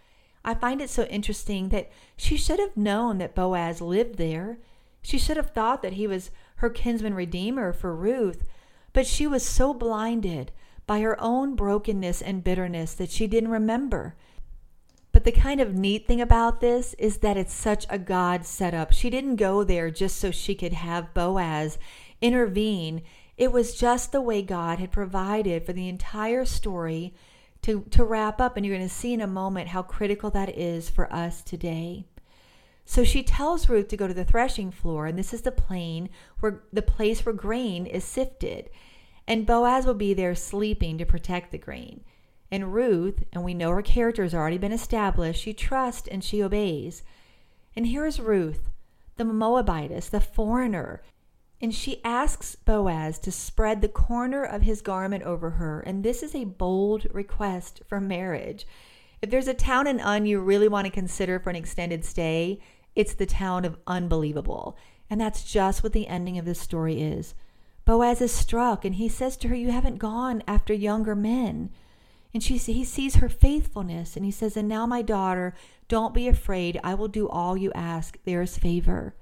I 0.44 0.54
find 0.54 0.80
it 0.80 0.90
so 0.90 1.04
interesting 1.04 1.68
that 1.68 1.90
she 2.16 2.36
should 2.36 2.58
have 2.58 2.76
known 2.76 3.18
that 3.18 3.34
Boaz 3.34 3.80
lived 3.80 4.16
there. 4.16 4.58
She 5.02 5.18
should 5.18 5.36
have 5.36 5.50
thought 5.50 5.82
that 5.82 5.94
he 5.94 6.06
was 6.06 6.30
her 6.56 6.70
kinsman 6.70 7.14
redeemer 7.14 7.72
for 7.72 7.94
Ruth, 7.94 8.44
but 8.92 9.06
she 9.06 9.26
was 9.26 9.44
so 9.44 9.74
blinded 9.74 10.52
by 10.86 11.00
her 11.00 11.20
own 11.20 11.54
brokenness 11.54 12.22
and 12.22 12.44
bitterness 12.44 12.94
that 12.94 13.10
she 13.10 13.26
didn't 13.26 13.50
remember. 13.50 14.14
But 15.12 15.24
the 15.24 15.32
kind 15.32 15.60
of 15.60 15.74
neat 15.74 16.06
thing 16.06 16.20
about 16.20 16.60
this 16.60 16.94
is 16.94 17.18
that 17.18 17.36
it's 17.36 17.52
such 17.52 17.86
a 17.90 17.98
God 17.98 18.44
setup. 18.44 18.92
She 18.92 19.10
didn't 19.10 19.36
go 19.36 19.64
there 19.64 19.90
just 19.90 20.16
so 20.16 20.30
she 20.30 20.54
could 20.54 20.72
have 20.72 21.14
Boaz 21.14 21.78
intervene 22.20 23.02
it 23.40 23.52
was 23.52 23.74
just 23.74 24.12
the 24.12 24.20
way 24.20 24.42
God 24.42 24.78
had 24.80 24.92
provided 24.92 25.64
for 25.64 25.72
the 25.72 25.88
entire 25.88 26.44
story 26.44 27.14
to, 27.62 27.84
to 27.90 28.04
wrap 28.04 28.40
up. 28.40 28.56
And 28.56 28.64
you're 28.64 28.76
going 28.76 28.88
to 28.88 28.94
see 28.94 29.12
in 29.12 29.20
a 29.20 29.26
moment 29.26 29.68
how 29.68 29.82
critical 29.82 30.30
that 30.30 30.56
is 30.56 30.88
for 30.90 31.12
us 31.12 31.42
today. 31.42 32.06
So 32.84 33.04
she 33.04 33.22
tells 33.22 33.68
Ruth 33.68 33.88
to 33.88 33.96
go 33.96 34.08
to 34.08 34.14
the 34.14 34.24
threshing 34.24 34.72
floor, 34.72 35.06
and 35.06 35.16
this 35.16 35.32
is 35.32 35.42
the 35.42 35.52
plain 35.52 36.08
where 36.40 36.64
the 36.72 36.82
place 36.82 37.24
where 37.24 37.32
grain 37.32 37.86
is 37.86 38.04
sifted. 38.04 38.68
And 39.28 39.46
Boaz 39.46 39.86
will 39.86 39.94
be 39.94 40.12
there 40.12 40.34
sleeping 40.34 40.98
to 40.98 41.06
protect 41.06 41.52
the 41.52 41.58
grain. 41.58 42.02
And 42.50 42.74
Ruth, 42.74 43.22
and 43.32 43.44
we 43.44 43.54
know 43.54 43.70
her 43.70 43.82
character 43.82 44.24
has 44.24 44.34
already 44.34 44.58
been 44.58 44.72
established, 44.72 45.40
she 45.40 45.54
trusts 45.54 46.08
and 46.08 46.24
she 46.24 46.42
obeys. 46.42 47.04
And 47.76 47.86
here 47.86 48.06
is 48.06 48.18
Ruth, 48.18 48.70
the 49.16 49.24
Moabitess, 49.24 50.08
the 50.08 50.20
foreigner, 50.20 51.00
and 51.60 51.74
she 51.74 52.02
asks 52.04 52.56
Boaz 52.56 53.18
to 53.18 53.30
spread 53.30 53.82
the 53.82 53.88
corner 53.88 54.42
of 54.42 54.62
his 54.62 54.80
garment 54.80 55.24
over 55.24 55.50
her. 55.50 55.80
And 55.80 56.02
this 56.02 56.22
is 56.22 56.34
a 56.34 56.44
bold 56.44 57.06
request 57.12 57.82
for 57.86 58.00
marriage. 58.00 58.66
If 59.20 59.28
there's 59.28 59.48
a 59.48 59.54
town 59.54 59.86
in 59.86 60.00
Un 60.00 60.24
you 60.24 60.40
really 60.40 60.68
want 60.68 60.86
to 60.86 60.92
consider 60.92 61.38
for 61.38 61.50
an 61.50 61.56
extended 61.56 62.04
stay, 62.04 62.60
it's 62.94 63.12
the 63.12 63.26
town 63.26 63.66
of 63.66 63.76
Unbelievable. 63.86 64.76
And 65.10 65.20
that's 65.20 65.44
just 65.44 65.82
what 65.82 65.92
the 65.92 66.06
ending 66.06 66.38
of 66.38 66.46
this 66.46 66.60
story 66.60 67.02
is. 67.02 67.34
Boaz 67.84 68.22
is 68.22 68.32
struck 68.32 68.84
and 68.84 68.94
he 68.94 69.08
says 69.08 69.36
to 69.38 69.48
her, 69.48 69.54
You 69.54 69.70
haven't 69.70 69.98
gone 69.98 70.42
after 70.46 70.72
younger 70.72 71.14
men. 71.14 71.70
And 72.32 72.42
she, 72.42 72.56
he 72.56 72.84
sees 72.84 73.16
her 73.16 73.28
faithfulness 73.28 74.16
and 74.16 74.24
he 74.24 74.30
says, 74.30 74.56
And 74.56 74.68
now, 74.68 74.86
my 74.86 75.02
daughter, 75.02 75.52
don't 75.88 76.14
be 76.14 76.28
afraid. 76.28 76.80
I 76.84 76.94
will 76.94 77.08
do 77.08 77.28
all 77.28 77.56
you 77.56 77.72
ask. 77.74 78.16
There 78.24 78.40
is 78.40 78.56
favor. 78.56 79.14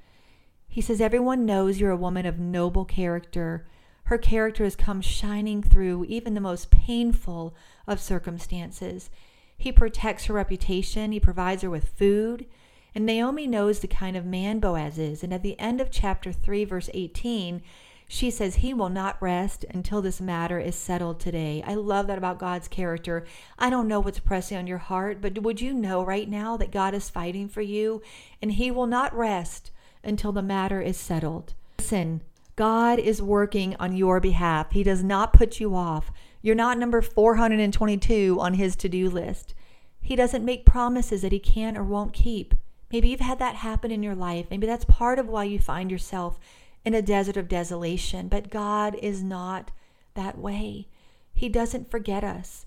He 0.68 0.80
says, 0.80 1.00
Everyone 1.00 1.46
knows 1.46 1.80
you're 1.80 1.90
a 1.90 1.96
woman 1.96 2.26
of 2.26 2.38
noble 2.38 2.84
character. 2.84 3.66
Her 4.04 4.18
character 4.18 4.64
has 4.64 4.76
come 4.76 5.00
shining 5.00 5.62
through 5.62 6.04
even 6.06 6.34
the 6.34 6.40
most 6.40 6.70
painful 6.70 7.54
of 7.86 8.00
circumstances. 8.00 9.10
He 9.56 9.72
protects 9.72 10.26
her 10.26 10.34
reputation, 10.34 11.12
he 11.12 11.20
provides 11.20 11.62
her 11.62 11.70
with 11.70 11.88
food. 11.88 12.46
And 12.94 13.04
Naomi 13.04 13.46
knows 13.46 13.80
the 13.80 13.88
kind 13.88 14.16
of 14.16 14.24
man 14.24 14.60
Boaz 14.60 14.98
is. 14.98 15.22
And 15.22 15.32
at 15.34 15.42
the 15.42 15.58
end 15.58 15.80
of 15.80 15.90
chapter 15.90 16.32
3, 16.32 16.64
verse 16.64 16.88
18, 16.94 17.62
she 18.08 18.30
says, 18.30 18.56
He 18.56 18.72
will 18.72 18.88
not 18.88 19.20
rest 19.20 19.66
until 19.70 20.00
this 20.00 20.20
matter 20.20 20.58
is 20.58 20.74
settled 20.74 21.20
today. 21.20 21.62
I 21.66 21.74
love 21.74 22.06
that 22.06 22.16
about 22.16 22.38
God's 22.38 22.66
character. 22.66 23.26
I 23.58 23.68
don't 23.68 23.88
know 23.88 24.00
what's 24.00 24.18
pressing 24.18 24.56
on 24.56 24.66
your 24.66 24.78
heart, 24.78 25.20
but 25.20 25.42
would 25.42 25.60
you 25.60 25.74
know 25.74 26.02
right 26.02 26.28
now 26.28 26.56
that 26.56 26.72
God 26.72 26.94
is 26.94 27.10
fighting 27.10 27.48
for 27.48 27.60
you 27.60 28.00
and 28.40 28.52
He 28.52 28.70
will 28.70 28.86
not 28.86 29.14
rest 29.14 29.70
until 30.04 30.32
the 30.32 30.42
matter 30.42 30.80
is 30.80 30.96
settled? 30.96 31.54
Listen, 31.78 32.22
God 32.56 32.98
is 32.98 33.22
working 33.22 33.76
on 33.78 33.96
your 33.96 34.20
behalf. 34.20 34.72
He 34.72 34.82
does 34.82 35.04
not 35.04 35.32
put 35.32 35.60
you 35.60 35.74
off. 35.74 36.10
You're 36.42 36.54
not 36.54 36.78
number 36.78 37.00
422 37.02 38.38
on 38.40 38.54
His 38.54 38.74
to 38.76 38.88
do 38.88 39.08
list. 39.08 39.54
He 40.00 40.16
doesn't 40.16 40.44
make 40.44 40.64
promises 40.66 41.22
that 41.22 41.32
He 41.32 41.38
can 41.38 41.76
or 41.76 41.84
won't 41.84 42.12
keep. 42.12 42.54
Maybe 42.90 43.08
you've 43.08 43.20
had 43.20 43.38
that 43.38 43.56
happen 43.56 43.90
in 43.90 44.02
your 44.02 44.14
life. 44.14 44.46
Maybe 44.50 44.66
that's 44.66 44.84
part 44.84 45.18
of 45.18 45.28
why 45.28 45.44
you 45.44 45.58
find 45.58 45.90
yourself 45.90 46.38
in 46.84 46.94
a 46.94 47.02
desert 47.02 47.36
of 47.36 47.48
desolation. 47.48 48.28
But 48.28 48.50
God 48.50 48.96
is 49.02 49.22
not 49.22 49.70
that 50.14 50.38
way. 50.38 50.88
He 51.32 51.48
doesn't 51.48 51.90
forget 51.90 52.24
us. 52.24 52.66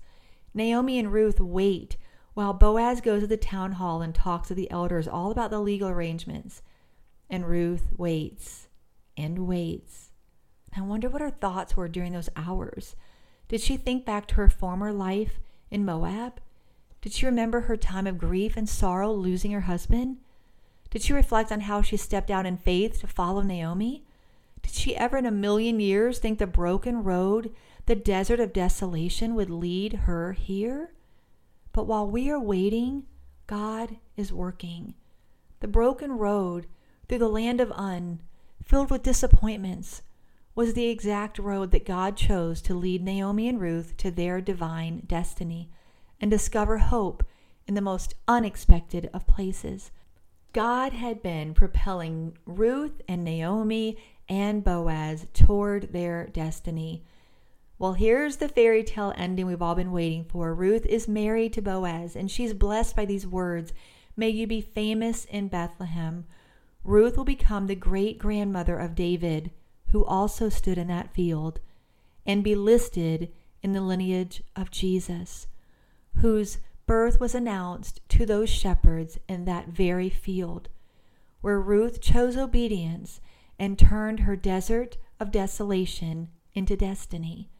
Naomi 0.54 0.98
and 0.98 1.12
Ruth 1.12 1.40
wait 1.40 1.96
while 2.34 2.54
Boaz 2.54 3.00
goes 3.00 3.22
to 3.22 3.26
the 3.26 3.36
town 3.36 3.72
hall 3.72 4.00
and 4.00 4.14
talks 4.14 4.48
to 4.48 4.54
the 4.54 4.70
elders 4.70 5.08
all 5.08 5.30
about 5.30 5.50
the 5.50 5.60
legal 5.60 5.88
arrangements. 5.88 6.62
And 7.32 7.48
Ruth 7.48 7.88
waits 7.96 8.68
and 9.16 9.46
waits. 9.48 10.10
I 10.76 10.82
wonder 10.82 11.08
what 11.08 11.22
her 11.22 11.30
thoughts 11.30 11.74
were 11.74 11.88
during 11.88 12.12
those 12.12 12.28
hours. 12.36 12.94
Did 13.48 13.62
she 13.62 13.78
think 13.78 14.04
back 14.04 14.26
to 14.28 14.34
her 14.34 14.50
former 14.50 14.92
life 14.92 15.40
in 15.70 15.84
Moab? 15.84 16.40
Did 17.00 17.14
she 17.14 17.24
remember 17.24 17.62
her 17.62 17.76
time 17.78 18.06
of 18.06 18.18
grief 18.18 18.54
and 18.54 18.68
sorrow 18.68 19.10
losing 19.12 19.50
her 19.52 19.62
husband? 19.62 20.18
Did 20.90 21.00
she 21.00 21.14
reflect 21.14 21.50
on 21.50 21.60
how 21.60 21.80
she 21.80 21.96
stepped 21.96 22.30
out 22.30 22.44
in 22.44 22.58
faith 22.58 23.00
to 23.00 23.06
follow 23.06 23.40
Naomi? 23.40 24.04
Did 24.60 24.72
she 24.72 24.94
ever 24.94 25.16
in 25.16 25.24
a 25.24 25.30
million 25.30 25.80
years 25.80 26.18
think 26.18 26.38
the 26.38 26.46
broken 26.46 27.02
road, 27.02 27.54
the 27.86 27.94
desert 27.94 28.40
of 28.40 28.52
desolation, 28.52 29.34
would 29.34 29.48
lead 29.48 29.94
her 30.04 30.34
here? 30.34 30.92
But 31.72 31.86
while 31.86 32.06
we 32.06 32.30
are 32.30 32.38
waiting, 32.38 33.04
God 33.46 33.96
is 34.18 34.34
working. 34.34 34.94
The 35.60 35.68
broken 35.68 36.12
road 36.12 36.66
through 37.12 37.18
the 37.18 37.28
land 37.28 37.60
of 37.60 37.70
Un, 37.72 38.22
filled 38.62 38.90
with 38.90 39.02
disappointments, 39.02 40.00
was 40.54 40.72
the 40.72 40.88
exact 40.88 41.38
road 41.38 41.70
that 41.70 41.84
God 41.84 42.16
chose 42.16 42.62
to 42.62 42.72
lead 42.72 43.04
Naomi 43.04 43.50
and 43.50 43.60
Ruth 43.60 43.94
to 43.98 44.10
their 44.10 44.40
divine 44.40 45.02
destiny 45.06 45.68
and 46.22 46.30
discover 46.30 46.78
hope 46.78 47.22
in 47.66 47.74
the 47.74 47.82
most 47.82 48.14
unexpected 48.26 49.10
of 49.12 49.26
places. 49.26 49.90
God 50.54 50.94
had 50.94 51.22
been 51.22 51.52
propelling 51.52 52.38
Ruth 52.46 53.02
and 53.06 53.22
Naomi 53.24 53.98
and 54.26 54.64
Boaz 54.64 55.26
toward 55.34 55.92
their 55.92 56.28
destiny. 56.28 57.04
Well, 57.78 57.92
here's 57.92 58.38
the 58.38 58.48
fairy 58.48 58.84
tale 58.84 59.12
ending 59.18 59.44
we've 59.44 59.60
all 59.60 59.74
been 59.74 59.92
waiting 59.92 60.24
for. 60.24 60.54
Ruth 60.54 60.86
is 60.86 61.06
married 61.06 61.52
to 61.52 61.60
Boaz, 61.60 62.16
and 62.16 62.30
she's 62.30 62.54
blessed 62.54 62.96
by 62.96 63.04
these 63.04 63.26
words 63.26 63.74
May 64.16 64.30
you 64.30 64.46
be 64.46 64.62
famous 64.62 65.26
in 65.26 65.48
Bethlehem. 65.48 66.24
Ruth 66.84 67.16
will 67.16 67.24
become 67.24 67.66
the 67.66 67.74
great 67.74 68.18
grandmother 68.18 68.78
of 68.78 68.94
David, 68.94 69.50
who 69.88 70.04
also 70.04 70.48
stood 70.48 70.78
in 70.78 70.88
that 70.88 71.14
field, 71.14 71.60
and 72.26 72.42
be 72.42 72.54
listed 72.54 73.32
in 73.62 73.72
the 73.72 73.80
lineage 73.80 74.42
of 74.56 74.70
Jesus 74.70 75.46
whose 76.16 76.58
birth 76.86 77.20
was 77.20 77.34
announced 77.34 78.00
to 78.08 78.26
those 78.26 78.50
shepherds 78.50 79.18
in 79.28 79.44
that 79.44 79.68
very 79.68 80.08
field, 80.08 80.68
where 81.40 81.60
Ruth 81.60 82.00
chose 82.00 82.36
obedience 82.36 83.20
and 83.58 83.78
turned 83.78 84.20
her 84.20 84.36
desert 84.36 84.98
of 85.18 85.30
desolation 85.30 86.28
into 86.54 86.76
destiny. 86.76 87.50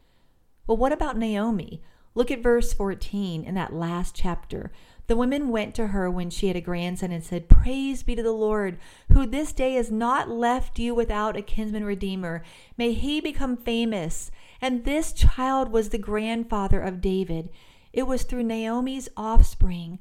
Well, 0.66 0.76
what 0.76 0.92
about 0.92 1.16
Naomi? 1.16 1.82
Look 2.14 2.30
at 2.30 2.42
verse 2.42 2.72
14 2.72 3.44
in 3.44 3.54
that 3.54 3.72
last 3.72 4.14
chapter. 4.14 4.70
The 5.06 5.16
women 5.16 5.48
went 5.48 5.74
to 5.74 5.88
her 5.88 6.10
when 6.10 6.30
she 6.30 6.46
had 6.46 6.56
a 6.56 6.60
grandson 6.60 7.12
and 7.12 7.24
said, 7.24 7.48
Praise 7.48 8.02
be 8.02 8.14
to 8.14 8.22
the 8.22 8.32
Lord, 8.32 8.78
who 9.12 9.26
this 9.26 9.52
day 9.52 9.74
has 9.74 9.90
not 9.90 10.30
left 10.30 10.78
you 10.78 10.94
without 10.94 11.36
a 11.36 11.42
kinsman 11.42 11.84
redeemer. 11.84 12.42
May 12.78 12.92
he 12.92 13.20
become 13.20 13.56
famous. 13.56 14.30
And 14.60 14.84
this 14.84 15.12
child 15.12 15.72
was 15.72 15.88
the 15.88 15.98
grandfather 15.98 16.80
of 16.80 17.00
David. 17.00 17.50
It 17.92 18.04
was 18.04 18.22
through 18.22 18.44
Naomi's 18.44 19.08
offspring. 19.16 19.98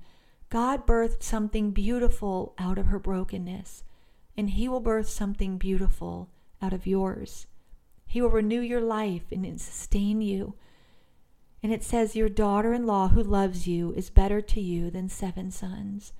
God 0.51 0.85
birthed 0.85 1.23
something 1.23 1.71
beautiful 1.71 2.53
out 2.57 2.77
of 2.77 2.87
her 2.87 2.99
brokenness, 2.99 3.83
and 4.35 4.49
He 4.49 4.67
will 4.67 4.81
birth 4.81 5.07
something 5.07 5.57
beautiful 5.57 6.29
out 6.61 6.73
of 6.73 6.85
yours. 6.85 7.47
He 8.05 8.21
will 8.21 8.29
renew 8.29 8.59
your 8.59 8.81
life 8.81 9.23
and 9.31 9.59
sustain 9.59 10.21
you. 10.21 10.55
And 11.63 11.71
it 11.71 11.84
says, 11.84 12.15
Your 12.15 12.30
daughter 12.30 12.74
in 12.74 12.86
law 12.86 13.10
who 13.10 13.21
loves 13.21 13.67
you 13.67 13.93
is 13.93 14.10
better 14.10 14.41
to 14.41 14.62
you 14.62 14.89
than 14.89 15.10
seven 15.10 15.52
sons. 15.52 16.13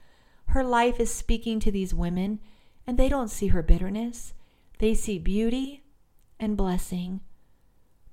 Her 0.48 0.64
life 0.64 1.00
is 1.00 1.14
speaking 1.14 1.60
to 1.62 1.72
these 1.72 1.94
women, 1.94 2.40
and 2.86 2.98
they 2.98 3.10
don't 3.10 3.30
see 3.30 3.48
her 3.48 3.64
bitterness. 3.64 4.34
They 4.80 4.94
see 4.94 5.18
beauty 5.18 5.84
and 6.40 6.58
blessing. 6.58 7.22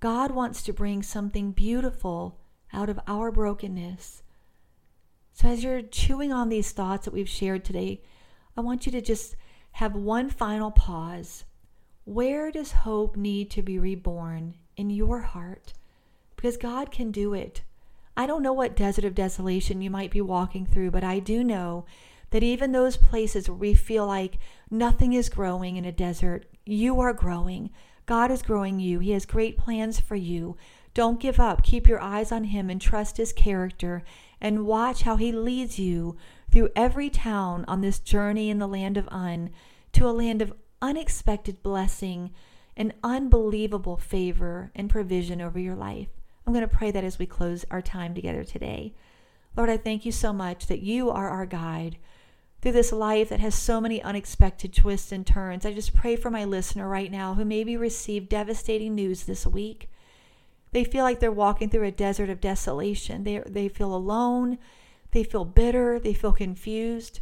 God 0.00 0.30
wants 0.30 0.62
to 0.62 0.72
bring 0.72 1.02
something 1.02 1.52
beautiful 1.52 2.40
out 2.72 2.88
of 2.88 3.00
our 3.06 3.32
brokenness. 3.32 4.22
So, 5.32 5.48
as 5.48 5.64
you're 5.64 5.82
chewing 5.82 6.32
on 6.32 6.48
these 6.48 6.72
thoughts 6.72 7.04
that 7.04 7.14
we've 7.14 7.28
shared 7.28 7.64
today, 7.64 8.02
I 8.56 8.60
want 8.60 8.86
you 8.86 8.92
to 8.92 9.00
just 9.00 9.36
have 9.72 9.94
one 9.94 10.30
final 10.30 10.70
pause. 10.70 11.44
Where 12.04 12.50
does 12.50 12.72
hope 12.72 13.16
need 13.16 13.50
to 13.52 13.62
be 13.62 13.78
reborn 13.78 14.54
in 14.76 14.90
your 14.90 15.20
heart? 15.20 15.74
Because 16.38 16.56
God 16.56 16.92
can 16.92 17.10
do 17.10 17.34
it. 17.34 17.62
I 18.16 18.24
don't 18.24 18.44
know 18.44 18.52
what 18.52 18.76
desert 18.76 19.04
of 19.04 19.16
desolation 19.16 19.82
you 19.82 19.90
might 19.90 20.12
be 20.12 20.20
walking 20.20 20.66
through, 20.66 20.92
but 20.92 21.02
I 21.02 21.18
do 21.18 21.42
know 21.42 21.84
that 22.30 22.44
even 22.44 22.70
those 22.70 22.96
places 22.96 23.48
where 23.48 23.58
we 23.58 23.74
feel 23.74 24.06
like 24.06 24.38
nothing 24.70 25.14
is 25.14 25.28
growing 25.28 25.76
in 25.76 25.84
a 25.84 25.90
desert, 25.90 26.46
you 26.64 27.00
are 27.00 27.12
growing. 27.12 27.70
God 28.06 28.30
is 28.30 28.42
growing 28.42 28.78
you. 28.78 29.00
He 29.00 29.10
has 29.10 29.26
great 29.26 29.58
plans 29.58 29.98
for 29.98 30.14
you. 30.14 30.56
Don't 30.94 31.18
give 31.18 31.40
up. 31.40 31.64
Keep 31.64 31.88
your 31.88 32.00
eyes 32.00 32.30
on 32.30 32.44
Him 32.44 32.70
and 32.70 32.80
trust 32.80 33.16
His 33.16 33.32
character 33.32 34.04
and 34.40 34.64
watch 34.64 35.02
how 35.02 35.16
He 35.16 35.32
leads 35.32 35.80
you 35.80 36.16
through 36.52 36.70
every 36.76 37.10
town 37.10 37.64
on 37.66 37.80
this 37.80 37.98
journey 37.98 38.48
in 38.48 38.60
the 38.60 38.68
land 38.68 38.96
of 38.96 39.08
Un 39.10 39.50
to 39.92 40.08
a 40.08 40.12
land 40.12 40.40
of 40.40 40.52
unexpected 40.80 41.64
blessing 41.64 42.30
and 42.76 42.94
unbelievable 43.02 43.96
favor 43.96 44.70
and 44.76 44.88
provision 44.88 45.40
over 45.40 45.58
your 45.58 45.74
life. 45.74 46.08
I'm 46.48 46.54
going 46.54 46.66
to 46.66 46.76
pray 46.76 46.90
that 46.90 47.04
as 47.04 47.18
we 47.18 47.26
close 47.26 47.66
our 47.70 47.82
time 47.82 48.14
together 48.14 48.42
today. 48.42 48.94
Lord, 49.54 49.68
I 49.68 49.76
thank 49.76 50.06
you 50.06 50.12
so 50.12 50.32
much 50.32 50.66
that 50.68 50.80
you 50.80 51.10
are 51.10 51.28
our 51.28 51.44
guide 51.44 51.98
through 52.62 52.72
this 52.72 52.90
life 52.90 53.28
that 53.28 53.40
has 53.40 53.54
so 53.54 53.82
many 53.82 54.02
unexpected 54.02 54.72
twists 54.72 55.12
and 55.12 55.26
turns. 55.26 55.66
I 55.66 55.74
just 55.74 55.92
pray 55.92 56.16
for 56.16 56.30
my 56.30 56.46
listener 56.46 56.88
right 56.88 57.12
now 57.12 57.34
who 57.34 57.44
maybe 57.44 57.76
received 57.76 58.30
devastating 58.30 58.94
news 58.94 59.24
this 59.24 59.46
week. 59.46 59.90
They 60.72 60.84
feel 60.84 61.04
like 61.04 61.20
they're 61.20 61.30
walking 61.30 61.68
through 61.68 61.84
a 61.84 61.90
desert 61.90 62.30
of 62.30 62.40
desolation. 62.40 63.24
They, 63.24 63.42
they 63.46 63.68
feel 63.68 63.94
alone. 63.94 64.56
They 65.10 65.24
feel 65.24 65.44
bitter. 65.44 65.98
They 65.98 66.14
feel 66.14 66.32
confused. 66.32 67.20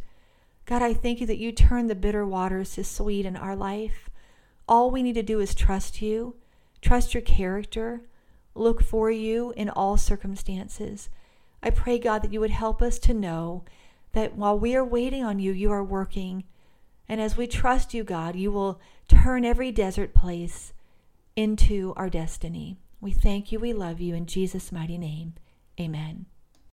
God, 0.65 0.81
I 0.81 0.93
thank 0.93 1.19
you 1.19 1.27
that 1.27 1.37
you 1.37 1.51
turn 1.51 1.87
the 1.87 1.95
bitter 1.95 2.25
waters 2.25 2.75
to 2.75 2.83
sweet 2.85 3.25
in 3.25 3.35
our 3.35 3.57
life. 3.57 4.09
All 4.69 4.89
we 4.89 5.03
need 5.03 5.15
to 5.15 5.21
do 5.21 5.41
is 5.41 5.53
trust 5.53 6.01
you, 6.01 6.35
trust 6.81 7.13
your 7.13 7.19
character, 7.19 8.03
look 8.57 8.83
for 8.83 9.09
you 9.11 9.53
in 9.55 9.69
all 9.69 9.97
circumstances. 9.97 11.09
I 11.61 11.69
pray, 11.69 11.99
God, 11.99 12.21
that 12.21 12.33
you 12.33 12.39
would 12.39 12.51
help 12.51 12.81
us 12.81 12.99
to 12.99 13.13
know 13.13 13.63
that 14.13 14.35
while 14.35 14.57
we 14.57 14.75
are 14.75 14.85
waiting 14.85 15.23
on 15.23 15.39
you, 15.39 15.51
you 15.51 15.71
are 15.71 15.83
working. 15.83 16.43
And 17.07 17.21
as 17.21 17.37
we 17.37 17.47
trust 17.47 17.93
you, 17.93 18.03
God, 18.03 18.35
you 18.35 18.51
will 18.51 18.79
turn 19.07 19.45
every 19.45 19.71
desert 19.71 20.13
place 20.13 20.73
into 21.35 21.93
our 21.95 22.09
destiny. 22.09 22.77
We 22.99 23.11
thank 23.11 23.51
you, 23.51 23.59
we 23.59 23.73
love 23.73 24.01
you. 24.01 24.15
In 24.15 24.25
Jesus' 24.25 24.71
mighty 24.71 24.97
name, 24.97 25.35
amen. 25.79 26.25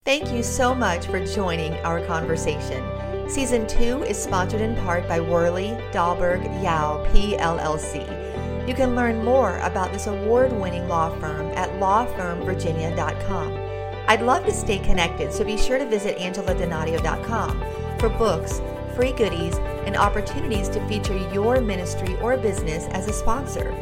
Thank 0.05 0.33
you 0.33 0.43
so 0.43 0.75
much 0.75 1.07
for 1.07 1.25
joining 1.25 1.75
our 1.79 2.05
conversation. 2.07 2.85
Season 3.29 3.67
2 3.67 4.05
is 4.05 4.23
sponsored 4.23 4.61
in 4.61 4.77
part 4.85 5.09
by 5.09 5.21
Worley 5.21 5.71
Dahlberg 5.93 6.45
Yao 6.63 7.05
PLLC. 7.07 8.34
You 8.67 8.75
can 8.75 8.95
learn 8.95 9.25
more 9.25 9.59
about 9.59 9.93
this 9.93 10.07
award 10.07 10.53
winning 10.53 10.89
law 10.89 11.11
firm 11.21 11.49
at 11.49 11.69
lawfirmvirginia.com. 11.81 13.59
I'd 14.07 14.23
love 14.23 14.45
to 14.47 14.53
stay 14.53 14.79
connected, 14.79 15.33
so 15.33 15.45
be 15.45 15.57
sure 15.57 15.79
to 15.79 15.87
visit 15.87 16.19
angeladonadio.com 16.19 17.99
for 17.99 18.09
books, 18.11 18.61
free 18.95 19.13
goodies, 19.13 19.57
and 19.87 19.97
opportunities 19.97 20.69
to 20.71 20.87
feature 20.89 21.17
your 21.33 21.61
ministry 21.61 22.17
or 22.21 22.37
business 22.37 22.87
as 22.89 23.07
a 23.09 23.13
sponsor. 23.13 23.75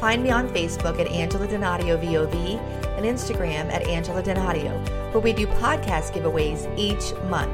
Find 0.00 0.22
me 0.22 0.30
on 0.30 0.48
Facebook 0.48 0.98
at 0.98 1.06
Angela 1.08 1.46
Donadio 1.46 1.96
VOV 2.02 2.58
and 2.96 3.06
Instagram 3.06 3.70
at 3.72 3.86
Angela 3.86 4.22
Donadio, 4.22 4.72
where 5.12 5.20
we 5.20 5.32
do 5.32 5.46
podcast 5.46 6.12
giveaways 6.12 6.66
each 6.78 7.14
month. 7.28 7.52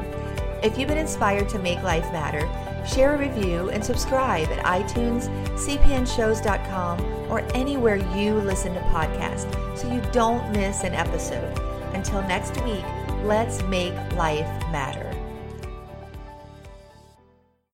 If 0.62 0.78
you've 0.78 0.88
been 0.88 0.98
inspired 0.98 1.48
to 1.50 1.58
make 1.58 1.82
life 1.82 2.10
matter, 2.12 2.48
share 2.86 3.14
a 3.14 3.18
review 3.18 3.70
and 3.70 3.84
subscribe 3.84 4.48
at 4.48 4.64
iTunes, 4.64 5.28
cpnshows.com, 5.58 7.00
or 7.30 7.40
anywhere 7.54 7.96
you 8.16 8.34
listen 8.34 8.74
to 8.74 8.80
podcasts 8.80 9.52
so 9.76 9.92
you 9.92 10.00
don't 10.12 10.50
miss 10.52 10.82
an 10.84 10.94
episode. 10.94 11.58
Until 11.94 12.22
next 12.22 12.62
week, 12.64 12.84
let's 13.22 13.62
make 13.64 13.94
life 14.14 14.46
matter. 14.70 14.97